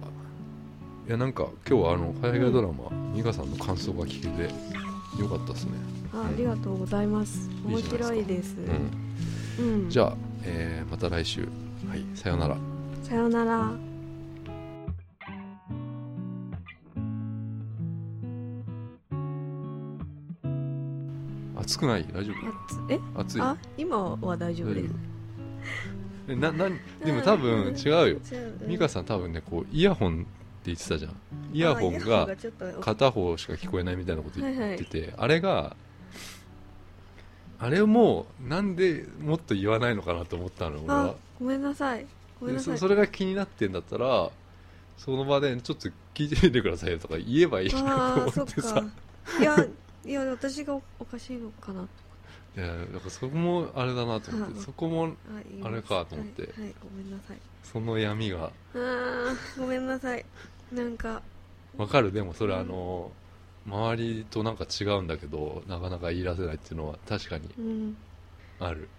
[1.08, 4.54] いやなんか今日はあの海外ドラマ、美香さんの感想が聞けて
[5.22, 5.72] よかったですね。
[6.14, 7.50] あありがとうございます。
[7.66, 8.56] 面白いです。
[9.60, 9.84] うん。
[9.84, 9.90] うん。
[9.90, 10.14] じゃあ、
[10.44, 11.42] えーまた来週。
[11.88, 12.58] はいさようなら。
[13.04, 13.72] さようなら
[21.70, 22.06] 暑くない？
[22.14, 23.00] 大丈あつえ？
[23.16, 24.74] 夫暑いあ今は大丈夫。
[24.74, 24.94] です大丈夫。
[24.94, 24.94] い
[26.30, 28.20] えななんでも多分違うよ。
[28.68, 30.26] 美香さん多分ねこうイヤホンって
[30.66, 31.16] 言ってたじゃん。
[31.54, 32.28] イヤホンが
[32.82, 34.76] 片方しか聞こえないみたいなこと言はいはい。
[34.76, 35.76] ってて、あれが
[37.60, 41.16] あれもなんでもっと言わないのかなと思ったの俺あは。
[41.40, 42.06] ごめんなさい。
[42.40, 42.78] ごめんでなさい。
[42.78, 44.30] そそれが気になってんだったら
[44.98, 48.76] その場でちょっと聞いてみてくださいよとか言えばいいなと思ってさ。
[48.76, 48.86] か。
[49.40, 49.56] いや
[50.10, 51.88] いや私がおおかしいのかな。
[52.58, 55.16] いやだからそこもあれだなと思っはあてそこも
[55.64, 56.42] あれかと思って。
[56.42, 57.38] はい、はいごめんなさい。
[57.64, 58.52] その闇が。
[58.74, 60.26] あーごめんなさい。
[60.74, 61.22] なんか
[61.78, 62.12] わかる？
[62.12, 63.12] でもそれあの
[63.68, 67.98] 周りとなんか違うんだけどなかなか言い出せないっていうのは確かにうん。
[68.60, 68.90] ある